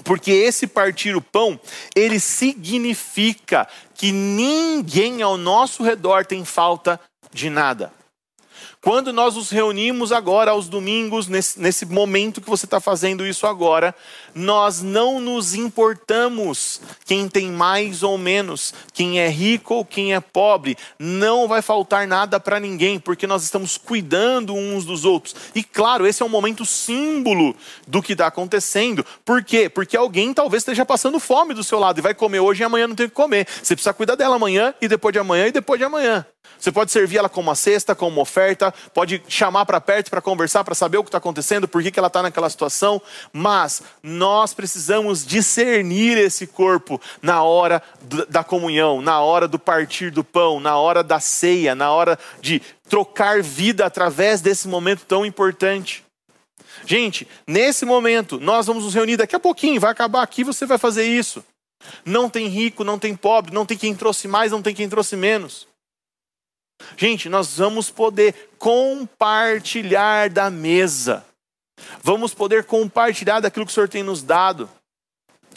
Porque 0.03 0.31
esse 0.31 0.65
partir 0.65 1.15
o 1.15 1.21
pão, 1.21 1.59
ele 1.95 2.19
significa 2.19 3.67
que 3.93 4.11
ninguém 4.11 5.21
ao 5.21 5.37
nosso 5.37 5.83
redor 5.83 6.25
tem 6.25 6.43
falta 6.43 6.99
de 7.33 7.49
nada. 7.49 7.91
Quando 8.85 9.11
nós 9.11 9.33
nos 9.33 9.49
reunimos 9.49 10.11
agora 10.11 10.51
aos 10.51 10.69
domingos, 10.69 11.27
nesse, 11.27 11.59
nesse 11.59 11.87
momento 11.87 12.39
que 12.39 12.47
você 12.47 12.67
está 12.67 12.79
fazendo 12.79 13.25
isso 13.25 13.47
agora, 13.47 13.95
nós 14.35 14.79
não 14.79 15.19
nos 15.19 15.55
importamos 15.55 16.79
quem 17.03 17.27
tem 17.27 17.49
mais 17.49 18.03
ou 18.03 18.15
menos, 18.15 18.75
quem 18.93 19.19
é 19.19 19.27
rico 19.27 19.73
ou 19.73 19.83
quem 19.83 20.13
é 20.13 20.19
pobre. 20.19 20.77
Não 20.99 21.47
vai 21.47 21.63
faltar 21.63 22.05
nada 22.05 22.39
para 22.39 22.59
ninguém, 22.59 22.99
porque 22.99 23.25
nós 23.25 23.41
estamos 23.41 23.75
cuidando 23.75 24.53
uns 24.53 24.85
dos 24.85 25.03
outros. 25.03 25.35
E 25.55 25.63
claro, 25.63 26.05
esse 26.05 26.21
é 26.21 26.25
um 26.25 26.29
momento 26.29 26.63
símbolo 26.63 27.55
do 27.87 28.03
que 28.03 28.11
está 28.11 28.27
acontecendo. 28.27 29.03
Por 29.25 29.43
quê? 29.43 29.67
Porque 29.67 29.97
alguém 29.97 30.31
talvez 30.31 30.61
esteja 30.61 30.85
passando 30.85 31.19
fome 31.19 31.55
do 31.55 31.63
seu 31.63 31.79
lado 31.79 31.97
e 31.97 32.03
vai 32.03 32.13
comer 32.13 32.39
hoje 32.39 32.61
e 32.61 32.63
amanhã 32.63 32.85
não 32.85 32.95
tem 32.95 33.07
o 33.07 33.09
que 33.09 33.15
comer. 33.15 33.47
Você 33.63 33.75
precisa 33.75 33.95
cuidar 33.95 34.13
dela 34.13 34.35
amanhã 34.35 34.75
e 34.79 34.87
depois 34.87 35.11
de 35.11 35.17
amanhã 35.17 35.47
e 35.47 35.51
depois 35.51 35.79
de 35.79 35.85
amanhã. 35.85 36.23
Você 36.59 36.71
pode 36.71 36.91
servir 36.91 37.17
ela 37.17 37.29
como 37.29 37.49
uma 37.49 37.55
cesta, 37.55 37.93
como 37.93 38.11
uma 38.11 38.21
oferta, 38.21 38.73
pode 38.93 39.21
chamar 39.27 39.65
para 39.65 39.81
perto 39.81 40.09
para 40.09 40.21
conversar, 40.21 40.63
para 40.63 40.75
saber 40.75 40.97
o 40.97 41.03
que 41.03 41.09
está 41.09 41.17
acontecendo, 41.17 41.67
por 41.67 41.81
que, 41.81 41.91
que 41.91 41.99
ela 41.99 42.07
está 42.07 42.21
naquela 42.21 42.49
situação, 42.49 43.01
mas 43.31 43.81
nós 44.01 44.53
precisamos 44.53 45.25
discernir 45.25 46.17
esse 46.17 46.47
corpo 46.47 46.99
na 47.21 47.43
hora 47.43 47.81
da 48.29 48.43
comunhão, 48.43 49.01
na 49.01 49.19
hora 49.21 49.47
do 49.47 49.59
partir 49.59 50.11
do 50.11 50.23
pão, 50.23 50.59
na 50.59 50.77
hora 50.77 51.03
da 51.03 51.19
ceia, 51.19 51.75
na 51.75 51.91
hora 51.91 52.17
de 52.41 52.61
trocar 52.89 53.41
vida 53.41 53.85
através 53.85 54.41
desse 54.41 54.67
momento 54.67 55.05
tão 55.05 55.25
importante. 55.25 56.03
Gente, 56.85 57.27
nesse 57.47 57.85
momento, 57.85 58.39
nós 58.39 58.67
vamos 58.67 58.83
nos 58.83 58.93
reunir 58.93 59.17
daqui 59.17 59.35
a 59.35 59.39
pouquinho, 59.39 59.79
vai 59.79 59.91
acabar 59.91 60.21
aqui, 60.21 60.43
você 60.43 60.65
vai 60.65 60.77
fazer 60.77 61.05
isso. 61.05 61.43
Não 62.03 62.29
tem 62.29 62.47
rico, 62.47 62.83
não 62.83 62.97
tem 62.97 63.15
pobre, 63.15 63.53
não 63.53 63.65
tem 63.65 63.77
quem 63.77 63.95
trouxe 63.95 64.27
mais, 64.27 64.51
não 64.51 64.61
tem 64.61 64.73
quem 64.73 64.89
trouxe 64.89 65.15
menos. 65.15 65.67
Gente, 66.97 67.29
nós 67.29 67.57
vamos 67.57 67.89
poder 67.89 68.49
compartilhar 68.57 70.29
da 70.29 70.49
mesa. 70.49 71.25
Vamos 72.01 72.33
poder 72.33 72.63
compartilhar 72.63 73.39
daquilo 73.39 73.65
que 73.65 73.71
o 73.71 73.73
Senhor 73.73 73.89
tem 73.89 74.03
nos 74.03 74.23
dado. 74.23 74.69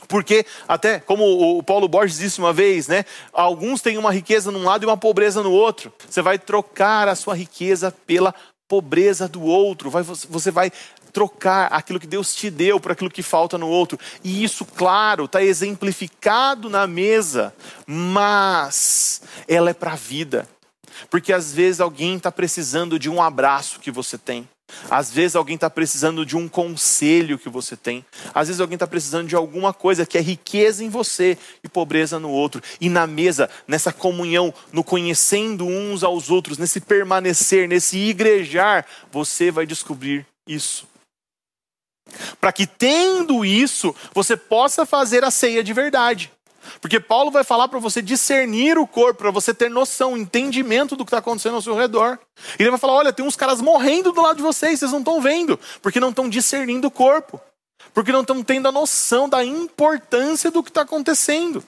Porque, 0.06 0.46
até 0.66 1.00
como 1.00 1.58
o 1.58 1.62
Paulo 1.62 1.88
Borges 1.88 2.18
disse 2.18 2.38
uma 2.38 2.52
vez, 2.52 2.88
né? 2.88 3.04
Alguns 3.32 3.82
têm 3.82 3.98
uma 3.98 4.12
riqueza 4.12 4.50
num 4.50 4.64
lado 4.64 4.82
e 4.82 4.86
uma 4.86 4.96
pobreza 4.96 5.42
no 5.42 5.52
outro. 5.52 5.92
Você 6.08 6.22
vai 6.22 6.38
trocar 6.38 7.08
a 7.08 7.14
sua 7.14 7.34
riqueza 7.34 7.94
pela 8.06 8.34
pobreza 8.68 9.28
do 9.28 9.42
outro. 9.42 9.90
Vai, 9.90 10.02
você 10.02 10.50
vai 10.50 10.72
trocar 11.12 11.66
aquilo 11.66 11.98
que 11.98 12.06
Deus 12.06 12.34
te 12.34 12.50
deu 12.50 12.78
por 12.78 12.92
aquilo 12.92 13.10
que 13.10 13.22
falta 13.22 13.58
no 13.58 13.68
outro. 13.68 13.98
E 14.22 14.44
isso, 14.44 14.64
claro, 14.64 15.24
está 15.24 15.42
exemplificado 15.42 16.70
na 16.70 16.86
mesa, 16.86 17.52
mas 17.86 19.20
ela 19.46 19.70
é 19.70 19.74
para 19.74 19.92
a 19.92 19.96
vida. 19.96 20.48
Porque 21.10 21.32
às 21.32 21.52
vezes 21.52 21.80
alguém 21.80 22.16
está 22.16 22.30
precisando 22.30 22.98
de 22.98 23.08
um 23.08 23.22
abraço 23.22 23.80
que 23.80 23.90
você 23.90 24.16
tem. 24.16 24.48
Às 24.90 25.10
vezes 25.10 25.34
alguém 25.34 25.54
está 25.54 25.70
precisando 25.70 26.26
de 26.26 26.36
um 26.36 26.46
conselho 26.46 27.38
que 27.38 27.48
você 27.48 27.76
tem. 27.76 28.04
Às 28.34 28.48
vezes 28.48 28.60
alguém 28.60 28.76
está 28.76 28.86
precisando 28.86 29.26
de 29.26 29.34
alguma 29.34 29.72
coisa 29.72 30.04
que 30.04 30.18
é 30.18 30.20
riqueza 30.20 30.84
em 30.84 30.90
você 30.90 31.38
e 31.64 31.68
pobreza 31.68 32.18
no 32.18 32.30
outro. 32.30 32.62
E 32.80 32.88
na 32.88 33.06
mesa, 33.06 33.48
nessa 33.66 33.92
comunhão, 33.92 34.52
no 34.72 34.84
conhecendo 34.84 35.66
uns 35.66 36.04
aos 36.04 36.30
outros, 36.30 36.58
nesse 36.58 36.80
permanecer, 36.80 37.66
nesse 37.66 37.98
igrejar, 37.98 38.86
você 39.10 39.50
vai 39.50 39.66
descobrir 39.66 40.26
isso. 40.46 40.86
Para 42.40 42.52
que 42.52 42.66
tendo 42.66 43.44
isso, 43.44 43.94
você 44.14 44.36
possa 44.36 44.86
fazer 44.86 45.24
a 45.24 45.30
ceia 45.30 45.62
de 45.62 45.72
verdade. 45.72 46.30
Porque 46.80 47.00
Paulo 47.00 47.30
vai 47.30 47.44
falar 47.44 47.68
para 47.68 47.78
você 47.78 48.02
discernir 48.02 48.78
o 48.78 48.86
corpo, 48.86 49.22
para 49.22 49.30
você 49.30 49.52
ter 49.52 49.70
noção, 49.70 50.16
entendimento 50.16 50.96
do 50.96 51.04
que 51.04 51.08
está 51.08 51.18
acontecendo 51.18 51.54
ao 51.54 51.62
seu 51.62 51.74
redor. 51.74 52.18
E 52.58 52.62
ele 52.62 52.70
vai 52.70 52.78
falar: 52.78 52.94
olha, 52.94 53.12
tem 53.12 53.24
uns 53.24 53.36
caras 53.36 53.60
morrendo 53.60 54.12
do 54.12 54.20
lado 54.20 54.36
de 54.36 54.42
vocês, 54.42 54.78
vocês 54.78 54.92
não 54.92 55.00
estão 55.00 55.20
vendo, 55.20 55.58
porque 55.82 56.00
não 56.00 56.10
estão 56.10 56.28
discernindo 56.28 56.88
o 56.88 56.90
corpo, 56.90 57.40
porque 57.92 58.12
não 58.12 58.22
estão 58.22 58.42
tendo 58.42 58.68
a 58.68 58.72
noção 58.72 59.28
da 59.28 59.44
importância 59.44 60.50
do 60.50 60.62
que 60.62 60.70
está 60.70 60.82
acontecendo. 60.82 61.62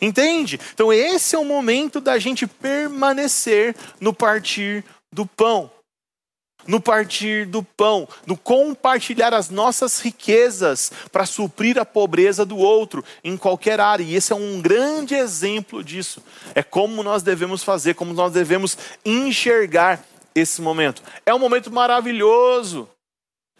Entende? 0.00 0.60
Então, 0.72 0.92
esse 0.92 1.34
é 1.34 1.38
o 1.38 1.44
momento 1.44 2.00
da 2.00 2.18
gente 2.18 2.46
permanecer 2.46 3.74
no 4.00 4.12
partir 4.12 4.84
do 5.12 5.26
pão 5.26 5.70
no 6.66 6.80
partir 6.80 7.46
do 7.46 7.62
pão, 7.62 8.08
no 8.26 8.36
compartilhar 8.36 9.34
as 9.34 9.50
nossas 9.50 10.00
riquezas 10.00 10.92
para 11.10 11.26
suprir 11.26 11.78
a 11.78 11.84
pobreza 11.84 12.44
do 12.44 12.56
outro 12.56 13.04
em 13.22 13.36
qualquer 13.36 13.80
área. 13.80 14.02
E 14.02 14.14
esse 14.14 14.32
é 14.32 14.36
um 14.36 14.60
grande 14.60 15.14
exemplo 15.14 15.82
disso. 15.82 16.22
É 16.54 16.62
como 16.62 17.02
nós 17.02 17.22
devemos 17.22 17.62
fazer, 17.62 17.94
como 17.94 18.12
nós 18.12 18.32
devemos 18.32 18.76
enxergar 19.04 20.04
esse 20.34 20.62
momento. 20.62 21.02
É 21.26 21.34
um 21.34 21.38
momento 21.38 21.70
maravilhoso. 21.70 22.88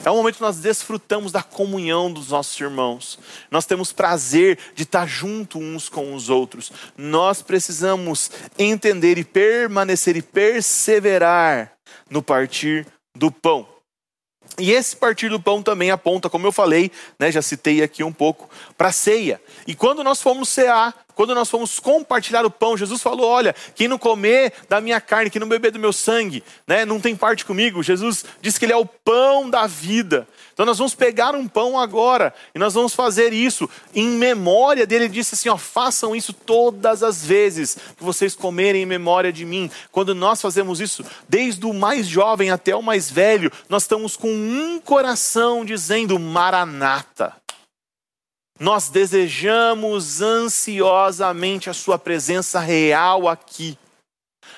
É 0.05 0.11
um 0.11 0.17
momento 0.17 0.37
que 0.37 0.43
nós 0.43 0.59
desfrutamos 0.59 1.31
da 1.31 1.43
comunhão 1.43 2.12
dos 2.12 2.29
nossos 2.29 2.59
irmãos. 2.59 3.19
Nós 3.51 3.67
temos 3.67 3.93
prazer 3.93 4.59
de 4.75 4.83
estar 4.83 5.07
junto 5.07 5.59
uns 5.59 5.88
com 5.88 6.15
os 6.15 6.29
outros. 6.29 6.73
Nós 6.97 7.41
precisamos 7.41 8.31
entender 8.59 9.17
e 9.17 9.25
permanecer 9.25 10.17
e 10.17 10.23
perseverar 10.23 11.72
no 12.12 12.22
partir 12.22 12.87
do 13.16 13.33
pão. 13.33 13.66
E 14.59 14.70
esse 14.70 14.94
partir 14.94 15.31
do 15.31 15.40
pão 15.40 15.62
também 15.62 15.90
aponta, 15.90 16.29
como 16.29 16.46
eu 16.46 16.53
falei, 16.53 16.90
né, 17.18 17.33
já 17.33 17.40
citei 17.40 17.83
aqui 17.83 18.05
um 18.05 18.12
pouco, 18.12 18.51
para 18.77 18.88
a 18.88 18.92
ceia. 18.92 19.40
E 19.66 19.75
quando 19.75 20.05
nós 20.05 20.20
fomos 20.20 20.51
cear, 20.51 20.94
quando 21.14 21.35
nós 21.35 21.48
fomos 21.48 21.81
compartilhar 21.81 22.44
o 22.44 22.51
pão, 22.51 22.77
Jesus 22.77 23.01
falou: 23.01 23.27
Olha, 23.27 23.55
quem 23.75 23.88
não 23.88 23.96
comer 23.96 24.53
da 24.68 24.79
minha 24.79 25.01
carne, 25.01 25.31
quem 25.31 25.40
não 25.40 25.48
beber 25.48 25.70
do 25.70 25.79
meu 25.79 25.92
sangue, 25.92 26.44
né, 26.66 26.85
não 26.85 27.01
tem 27.01 27.16
parte 27.16 27.46
comigo. 27.46 27.83
Jesus 27.83 28.27
disse 28.42 28.59
que 28.59 28.66
Ele 28.66 28.75
é 28.75 28.77
o 28.77 28.85
pão 28.85 29.48
da 29.48 29.66
vida. 29.66 30.29
Então 30.53 30.67
nós 30.67 30.79
vamos 30.79 30.95
pegar 30.95 31.35
um 31.35 31.49
pão 31.49 31.79
agora 31.79 32.35
e 32.55 32.59
nós 32.59 32.75
vamos 32.75 32.95
fazer 32.95 33.33
isso 33.33 33.69
em 33.95 34.09
memória 34.09 34.87
dele. 34.87 35.05
Ele 35.05 35.15
disse 35.15 35.35
assim: 35.35 35.49
ó, 35.49 35.57
façam 35.57 36.15
isso 36.15 36.33
todas 36.33 37.03
as 37.03 37.25
vezes 37.25 37.77
que 37.97 38.05
vocês 38.05 38.35
comerem 38.35 38.83
em 38.83 38.87
memória 38.87 39.33
de 39.33 39.45
mim. 39.45 39.71
Quando 39.91 40.15
nós 40.15 40.41
fazemos 40.41 40.81
isso, 40.81 41.05
desde 41.29 41.65
o 41.67 41.73
mais 41.73 42.07
jovem 42.07 42.51
até 42.51 42.77
o 42.77 42.83
mais 42.83 43.11
velho, 43.11 43.51
nós 43.69 43.83
estamos 43.83 44.17
com 44.17 44.31
um 44.31 44.79
coração 44.81 45.65
dizendo 45.65 46.19
Maranata. 46.19 47.35
Nós 48.61 48.88
desejamos 48.88 50.21
ansiosamente 50.21 51.69
a 51.69 51.75
sua 51.75 51.99
presença 51.99 52.61
real 52.61 53.27
aqui. 53.27 53.77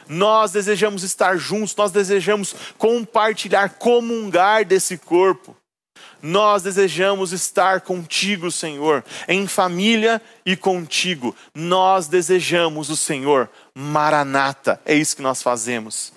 Nós 0.06 0.52
desejamos 0.52 1.02
estar 1.02 1.36
juntos, 1.38 1.74
nós 1.76 1.90
desejamos 1.90 2.54
compartilhar, 2.76 3.70
comungar 3.70 4.64
desse 4.64 4.98
corpo. 4.98 5.56
Nós 6.26 6.62
desejamos 6.62 7.34
estar 7.34 7.82
contigo, 7.82 8.50
Senhor, 8.50 9.04
em 9.28 9.46
família 9.46 10.22
e 10.46 10.56
contigo. 10.56 11.36
Nós 11.54 12.08
desejamos 12.08 12.88
o 12.88 12.96
Senhor. 12.96 13.50
Maranata, 13.74 14.80
é 14.86 14.94
isso 14.94 15.16
que 15.16 15.20
nós 15.20 15.42
fazemos. 15.42 16.14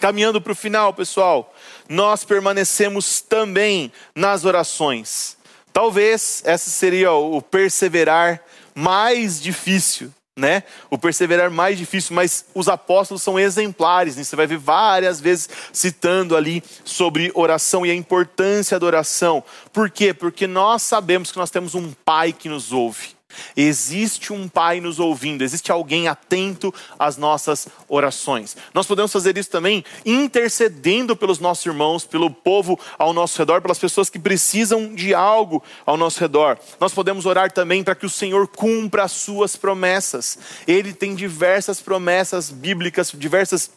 Caminhando 0.00 0.40
para 0.40 0.52
o 0.52 0.56
final, 0.56 0.94
pessoal, 0.94 1.54
nós 1.86 2.24
permanecemos 2.24 3.20
também 3.20 3.92
nas 4.14 4.46
orações. 4.46 5.36
Talvez 5.70 6.42
esse 6.46 6.70
seria 6.70 7.12
o 7.12 7.42
perseverar 7.42 8.42
mais 8.74 9.38
difícil 9.38 10.10
né? 10.40 10.64
O 10.88 10.98
perseverar 10.98 11.50
mais 11.50 11.78
difícil, 11.78 12.16
mas 12.16 12.44
os 12.54 12.68
apóstolos 12.68 13.22
são 13.22 13.38
exemplares, 13.38 14.16
né? 14.16 14.24
você 14.24 14.34
vai 14.34 14.46
ver 14.46 14.58
várias 14.58 15.20
vezes 15.20 15.48
citando 15.72 16.36
ali 16.36 16.62
sobre 16.84 17.30
oração 17.34 17.84
e 17.86 17.90
a 17.90 17.94
importância 17.94 18.78
da 18.80 18.86
oração. 18.86 19.44
Por 19.72 19.90
quê? 19.90 20.12
Porque 20.12 20.46
nós 20.46 20.82
sabemos 20.82 21.30
que 21.30 21.38
nós 21.38 21.50
temos 21.50 21.74
um 21.74 21.92
Pai 22.04 22.32
que 22.32 22.48
nos 22.48 22.72
ouve. 22.72 23.19
Existe 23.56 24.32
um 24.32 24.48
Pai 24.48 24.80
nos 24.80 24.98
ouvindo, 24.98 25.42
existe 25.42 25.70
alguém 25.70 26.08
atento 26.08 26.72
às 26.98 27.16
nossas 27.16 27.68
orações. 27.88 28.56
Nós 28.74 28.86
podemos 28.86 29.12
fazer 29.12 29.36
isso 29.36 29.50
também 29.50 29.84
intercedendo 30.04 31.16
pelos 31.16 31.38
nossos 31.38 31.64
irmãos, 31.66 32.04
pelo 32.04 32.30
povo 32.30 32.78
ao 32.98 33.12
nosso 33.12 33.38
redor, 33.38 33.60
pelas 33.60 33.78
pessoas 33.78 34.10
que 34.10 34.18
precisam 34.18 34.94
de 34.94 35.14
algo 35.14 35.62
ao 35.86 35.96
nosso 35.96 36.20
redor. 36.20 36.58
Nós 36.78 36.92
podemos 36.92 37.26
orar 37.26 37.52
também 37.52 37.82
para 37.82 37.94
que 37.94 38.06
o 38.06 38.10
Senhor 38.10 38.48
cumpra 38.48 39.04
as 39.04 39.12
suas 39.12 39.56
promessas. 39.56 40.38
Ele 40.66 40.92
tem 40.92 41.14
diversas 41.14 41.80
promessas 41.80 42.50
bíblicas, 42.50 43.12
diversas 43.16 43.70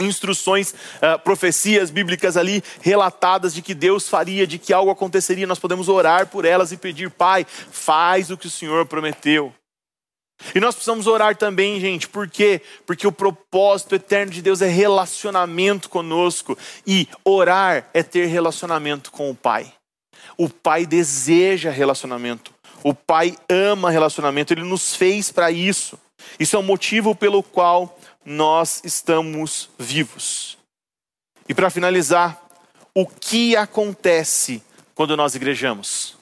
instruções, 0.00 0.72
uh, 0.72 1.18
profecias 1.22 1.90
bíblicas 1.90 2.36
ali 2.36 2.62
relatadas 2.80 3.54
de 3.54 3.62
que 3.62 3.74
Deus 3.74 4.08
faria, 4.08 4.46
de 4.46 4.58
que 4.58 4.72
algo 4.72 4.90
aconteceria, 4.90 5.46
nós 5.46 5.58
podemos 5.58 5.88
orar 5.88 6.26
por 6.26 6.44
elas 6.44 6.72
e 6.72 6.76
pedir, 6.76 7.10
Pai, 7.10 7.46
faz 7.48 8.30
o 8.30 8.36
que 8.36 8.46
o 8.46 8.50
Senhor 8.50 8.86
prometeu. 8.86 9.54
E 10.54 10.60
nós 10.60 10.74
precisamos 10.74 11.06
orar 11.06 11.36
também, 11.36 11.78
gente, 11.80 12.08
por 12.08 12.28
quê? 12.28 12.60
Porque 12.84 13.06
o 13.06 13.12
propósito 13.12 13.94
eterno 13.94 14.32
de 14.32 14.42
Deus 14.42 14.60
é 14.60 14.68
relacionamento 14.68 15.88
conosco, 15.88 16.58
e 16.86 17.08
orar 17.24 17.88
é 17.94 18.02
ter 18.02 18.26
relacionamento 18.26 19.12
com 19.12 19.30
o 19.30 19.34
Pai. 19.34 19.72
O 20.36 20.48
Pai 20.48 20.86
deseja 20.86 21.70
relacionamento, 21.70 22.52
o 22.82 22.92
Pai 22.92 23.36
ama 23.48 23.90
relacionamento, 23.90 24.52
ele 24.52 24.64
nos 24.64 24.96
fez 24.96 25.30
para 25.30 25.50
isso. 25.50 25.98
Isso 26.38 26.56
é 26.56 26.58
o 26.58 26.62
motivo 26.62 27.14
pelo 27.14 27.42
qual 27.42 27.98
nós 28.24 28.80
estamos 28.84 29.68
vivos. 29.78 30.56
E 31.48 31.54
para 31.54 31.70
finalizar, 31.70 32.40
o 32.94 33.06
que 33.06 33.56
acontece 33.56 34.62
quando 34.94 35.16
nós 35.16 35.34
igrejamos? 35.34 36.16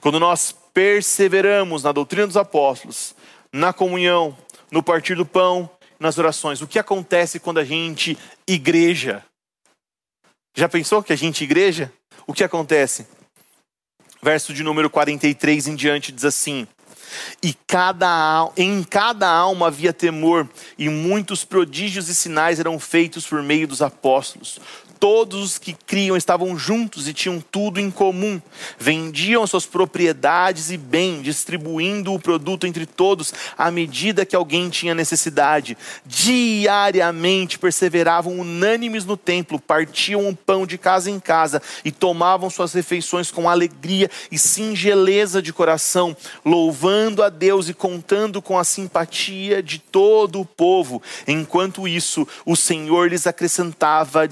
Quando 0.00 0.18
nós 0.18 0.54
perseveramos 0.72 1.82
na 1.82 1.92
doutrina 1.92 2.26
dos 2.26 2.36
apóstolos, 2.36 3.14
na 3.52 3.72
comunhão, 3.72 4.36
no 4.70 4.82
partir 4.82 5.14
do 5.14 5.24
pão, 5.24 5.70
nas 5.98 6.18
orações. 6.18 6.60
O 6.60 6.66
que 6.66 6.78
acontece 6.78 7.38
quando 7.38 7.58
a 7.58 7.64
gente 7.64 8.18
igreja? 8.46 9.24
Já 10.56 10.68
pensou 10.68 11.02
que 11.02 11.12
a 11.12 11.16
gente 11.16 11.44
igreja? 11.44 11.92
O 12.26 12.32
que 12.32 12.44
acontece? 12.44 13.06
Verso 14.22 14.52
de 14.52 14.62
número 14.62 14.88
43 14.90 15.68
em 15.68 15.76
diante 15.76 16.10
diz 16.10 16.24
assim: 16.24 16.66
e 17.42 17.54
cada, 17.66 18.50
em 18.56 18.82
cada 18.82 19.28
alma 19.28 19.68
havia 19.68 19.92
temor, 19.92 20.48
e 20.78 20.88
muitos 20.88 21.44
prodígios 21.44 22.08
e 22.08 22.14
sinais 22.14 22.60
eram 22.60 22.78
feitos 22.78 23.26
por 23.26 23.42
meio 23.42 23.66
dos 23.66 23.82
apóstolos 23.82 24.60
todos 25.04 25.42
os 25.42 25.58
que 25.58 25.74
criam 25.74 26.16
estavam 26.16 26.56
juntos 26.56 27.06
e 27.06 27.12
tinham 27.12 27.38
tudo 27.38 27.78
em 27.78 27.90
comum. 27.90 28.40
Vendiam 28.78 29.46
suas 29.46 29.66
propriedades 29.66 30.70
e 30.70 30.78
bem, 30.78 31.20
distribuindo 31.20 32.14
o 32.14 32.18
produto 32.18 32.66
entre 32.66 32.86
todos 32.86 33.30
à 33.58 33.70
medida 33.70 34.24
que 34.24 34.34
alguém 34.34 34.70
tinha 34.70 34.94
necessidade. 34.94 35.76
Diariamente 36.06 37.58
perseveravam 37.58 38.40
unânimes 38.40 39.04
no 39.04 39.14
templo, 39.14 39.60
partiam 39.60 40.26
o 40.26 40.34
pão 40.34 40.66
de 40.66 40.78
casa 40.78 41.10
em 41.10 41.20
casa 41.20 41.60
e 41.84 41.92
tomavam 41.92 42.48
suas 42.48 42.72
refeições 42.72 43.30
com 43.30 43.46
alegria 43.46 44.10
e 44.32 44.38
singeleza 44.38 45.42
de 45.42 45.52
coração, 45.52 46.16
louvando 46.42 47.22
a 47.22 47.28
Deus 47.28 47.68
e 47.68 47.74
contando 47.74 48.40
com 48.40 48.58
a 48.58 48.64
simpatia 48.64 49.62
de 49.62 49.78
todo 49.78 50.40
o 50.40 50.46
povo. 50.46 51.02
Enquanto 51.28 51.86
isso, 51.86 52.26
o 52.46 52.56
Senhor 52.56 53.10
lhes 53.10 53.26
acrescentava 53.26 54.26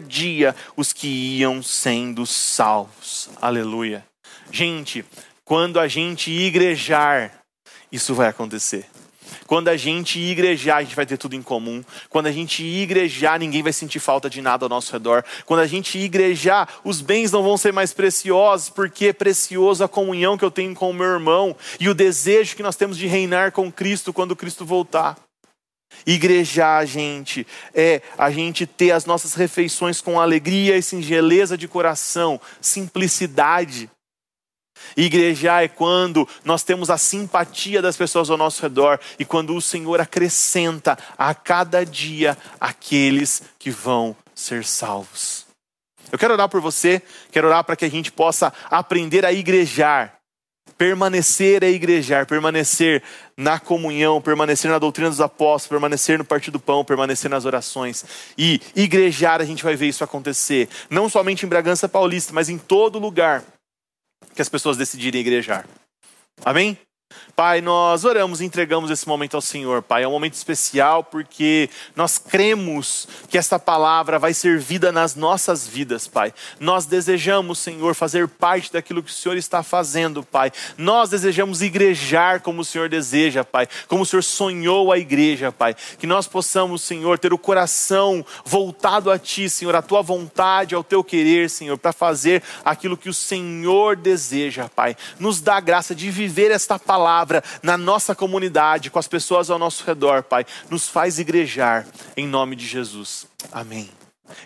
dia 0.00 0.54
os 0.76 0.92
que 0.92 1.38
iam 1.38 1.62
sendo 1.62 2.26
salvos. 2.26 3.28
Aleluia. 3.40 4.04
Gente, 4.50 5.04
quando 5.44 5.78
a 5.78 5.88
gente 5.88 6.30
igrejar, 6.30 7.32
isso 7.90 8.14
vai 8.14 8.28
acontecer. 8.28 8.86
Quando 9.46 9.68
a 9.68 9.76
gente 9.76 10.18
igrejar, 10.18 10.78
a 10.78 10.82
gente 10.82 10.96
vai 10.96 11.06
ter 11.06 11.16
tudo 11.16 11.36
em 11.36 11.42
comum. 11.42 11.84
Quando 12.08 12.26
a 12.26 12.32
gente 12.32 12.64
igrejar, 12.64 13.38
ninguém 13.38 13.62
vai 13.62 13.72
sentir 13.72 14.00
falta 14.00 14.28
de 14.28 14.42
nada 14.42 14.64
ao 14.64 14.68
nosso 14.68 14.92
redor. 14.92 15.24
Quando 15.44 15.60
a 15.60 15.66
gente 15.66 15.98
igrejar, 15.98 16.68
os 16.84 17.00
bens 17.00 17.30
não 17.30 17.42
vão 17.42 17.56
ser 17.56 17.72
mais 17.72 17.92
preciosos, 17.92 18.68
porque 18.68 19.06
é 19.06 19.12
precioso 19.12 19.84
a 19.84 19.88
comunhão 19.88 20.36
que 20.36 20.44
eu 20.44 20.50
tenho 20.50 20.74
com 20.74 20.90
o 20.90 20.94
meu 20.94 21.06
irmão 21.06 21.56
e 21.78 21.88
o 21.88 21.94
desejo 21.94 22.56
que 22.56 22.62
nós 22.62 22.76
temos 22.76 22.96
de 22.96 23.06
reinar 23.06 23.52
com 23.52 23.70
Cristo 23.70 24.12
quando 24.12 24.36
Cristo 24.36 24.64
voltar. 24.64 25.16
Igrejar, 26.04 26.84
gente, 26.86 27.46
é 27.74 28.02
a 28.18 28.30
gente 28.30 28.66
ter 28.66 28.90
as 28.90 29.04
nossas 29.04 29.34
refeições 29.34 30.00
com 30.00 30.20
alegria 30.20 30.76
e 30.76 30.82
singeleza 30.82 31.56
de 31.56 31.68
coração, 31.68 32.40
simplicidade. 32.60 33.90
Igrejar 34.96 35.64
é 35.64 35.68
quando 35.68 36.28
nós 36.44 36.62
temos 36.62 36.90
a 36.90 36.98
simpatia 36.98 37.80
das 37.80 37.96
pessoas 37.96 38.30
ao 38.30 38.36
nosso 38.36 38.62
redor 38.62 39.00
e 39.18 39.24
quando 39.24 39.54
o 39.54 39.62
Senhor 39.62 40.00
acrescenta 40.00 40.98
a 41.16 41.34
cada 41.34 41.84
dia 41.84 42.36
aqueles 42.60 43.42
que 43.58 43.70
vão 43.70 44.16
ser 44.34 44.64
salvos. 44.64 45.46
Eu 46.12 46.18
quero 46.18 46.34
orar 46.34 46.48
por 46.48 46.60
você, 46.60 47.02
quero 47.32 47.48
orar 47.48 47.64
para 47.64 47.74
que 47.74 47.84
a 47.84 47.90
gente 47.90 48.12
possa 48.12 48.52
aprender 48.70 49.24
a 49.24 49.32
igrejar, 49.32 50.15
permanecer 50.78 51.62
é 51.62 51.70
igrejar, 51.70 52.26
permanecer 52.26 53.02
na 53.36 53.58
comunhão, 53.58 54.20
permanecer 54.20 54.70
na 54.70 54.78
doutrina 54.78 55.10
dos 55.10 55.20
apóstolos, 55.20 55.68
permanecer 55.68 56.18
no 56.18 56.24
partido 56.24 56.54
do 56.54 56.60
pão, 56.60 56.84
permanecer 56.84 57.30
nas 57.30 57.44
orações. 57.44 58.04
E 58.36 58.60
igrejar, 58.74 59.40
a 59.40 59.44
gente 59.44 59.64
vai 59.64 59.76
ver 59.76 59.88
isso 59.88 60.04
acontecer, 60.04 60.68
não 60.90 61.08
somente 61.08 61.44
em 61.44 61.48
Bragança 61.48 61.88
Paulista, 61.88 62.32
mas 62.32 62.48
em 62.48 62.58
todo 62.58 62.98
lugar 62.98 63.42
que 64.34 64.42
as 64.42 64.48
pessoas 64.48 64.76
decidirem 64.76 65.20
igrejar. 65.20 65.66
Amém? 66.44 66.78
Pai, 67.36 67.60
nós 67.60 68.06
oramos 68.06 68.40
e 68.40 68.46
entregamos 68.46 68.90
esse 68.90 69.06
momento 69.06 69.34
ao 69.34 69.42
Senhor, 69.42 69.82
Pai. 69.82 70.02
É 70.02 70.08
um 70.08 70.12
momento 70.12 70.32
especial 70.32 71.04
porque 71.04 71.68
nós 71.94 72.16
cremos 72.16 73.06
que 73.28 73.36
esta 73.36 73.58
palavra 73.58 74.18
vai 74.18 74.32
ser 74.32 74.58
vida 74.58 74.90
nas 74.90 75.14
nossas 75.14 75.66
vidas, 75.66 76.08
Pai. 76.08 76.32
Nós 76.58 76.86
desejamos, 76.86 77.58
Senhor, 77.58 77.94
fazer 77.94 78.26
parte 78.26 78.72
daquilo 78.72 79.02
que 79.02 79.10
o 79.10 79.14
Senhor 79.14 79.36
está 79.36 79.62
fazendo, 79.62 80.22
Pai. 80.22 80.50
Nós 80.78 81.10
desejamos 81.10 81.60
igrejar 81.60 82.40
como 82.40 82.62
o 82.62 82.64
Senhor 82.64 82.88
deseja, 82.88 83.44
Pai. 83.44 83.68
Como 83.86 84.02
o 84.02 84.06
Senhor 84.06 84.22
sonhou 84.22 84.90
a 84.90 84.98
igreja, 84.98 85.52
Pai. 85.52 85.76
Que 85.98 86.06
nós 86.06 86.26
possamos, 86.26 86.80
Senhor, 86.80 87.18
ter 87.18 87.34
o 87.34 87.38
coração 87.38 88.24
voltado 88.46 89.10
a 89.10 89.18
Ti, 89.18 89.50
Senhor, 89.50 89.76
à 89.76 89.82
Tua 89.82 90.00
vontade, 90.00 90.74
ao 90.74 90.82
Teu 90.82 91.04
querer, 91.04 91.50
Senhor, 91.50 91.76
para 91.76 91.92
fazer 91.92 92.42
aquilo 92.64 92.96
que 92.96 93.10
o 93.10 93.14
Senhor 93.14 93.94
deseja, 93.94 94.70
Pai. 94.74 94.96
Nos 95.18 95.42
dá 95.42 95.56
a 95.56 95.60
graça 95.60 95.94
de 95.94 96.10
viver 96.10 96.50
esta 96.50 96.78
palavra 96.78 97.05
palavra 97.06 97.40
na 97.62 97.78
nossa 97.78 98.16
comunidade, 98.16 98.90
com 98.90 98.98
as 98.98 99.06
pessoas 99.06 99.48
ao 99.48 99.60
nosso 99.60 99.84
redor, 99.84 100.24
Pai. 100.24 100.44
Nos 100.68 100.88
faz 100.88 101.20
igrejar, 101.20 101.86
em 102.16 102.26
nome 102.26 102.56
de 102.56 102.66
Jesus. 102.66 103.28
Amém. 103.52 103.88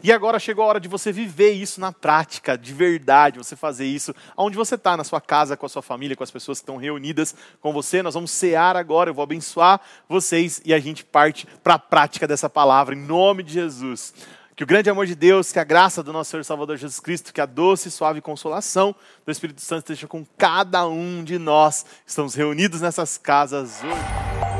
E 0.03 0.13
agora 0.13 0.39
chegou 0.39 0.63
a 0.63 0.67
hora 0.69 0.81
de 0.81 0.87
você 0.87 1.11
viver 1.11 1.53
isso 1.53 1.81
na 1.81 1.91
prática, 1.91 2.59
de 2.59 2.75
verdade, 2.75 3.39
você 3.39 3.57
fazer 3.57 3.87
isso 3.87 4.15
onde 4.37 4.59
você 4.59 4.75
está, 4.75 4.95
na 4.95 5.05
sua 5.05 5.23
casa, 5.23 5.57
com 5.57 5.65
a 5.65 5.71
sua 5.71 5.81
família, 5.81 6.15
com 6.15 6.23
as 6.23 6.31
pessoas 6.31 6.59
que 6.59 6.65
estão 6.65 6.77
reunidas 6.77 7.35
com 7.63 7.73
você. 7.73 8.03
Nós 8.03 8.13
vamos 8.13 8.31
cear 8.31 8.77
agora, 8.77 9.09
eu 9.09 9.15
vou 9.15 9.23
abençoar 9.23 9.81
vocês 10.07 10.61
e 10.63 10.75
a 10.75 10.79
gente 10.79 11.03
parte 11.03 11.47
para 11.65 11.75
a 11.75 11.79
prática 11.79 12.29
dessa 12.29 12.51
palavra, 12.51 12.95
em 12.95 12.99
nome 12.99 13.43
de 13.43 13.55
Jesus 13.55 14.13
Que 14.61 14.65
o 14.65 14.67
grande 14.67 14.91
amor 14.91 15.07
de 15.07 15.15
Deus, 15.15 15.51
que 15.53 15.59
a 15.59 15.65
graça 15.65 16.03
do 16.03 16.13
nosso 16.13 16.33
Senhor 16.33 16.45
Salvador 16.45 16.77
Jesus 16.77 17.01
Cristo, 17.01 17.33
que 17.33 17.41
a 17.41 17.47
doce 17.47 17.89
e 17.89 17.91
suave 17.91 18.21
consolação 18.21 18.95
do 19.25 19.33
Espírito 19.33 19.63
Santo 19.63 19.91
esteja 19.91 20.07
com 20.07 20.23
cada 20.37 20.87
um 20.87 21.25
de 21.25 21.39
nós. 21.39 21.87
Estamos 22.07 22.35
reunidos 22.35 22.83
nessas 22.83 23.17
casas 23.17 23.83
hoje. 23.83 24.60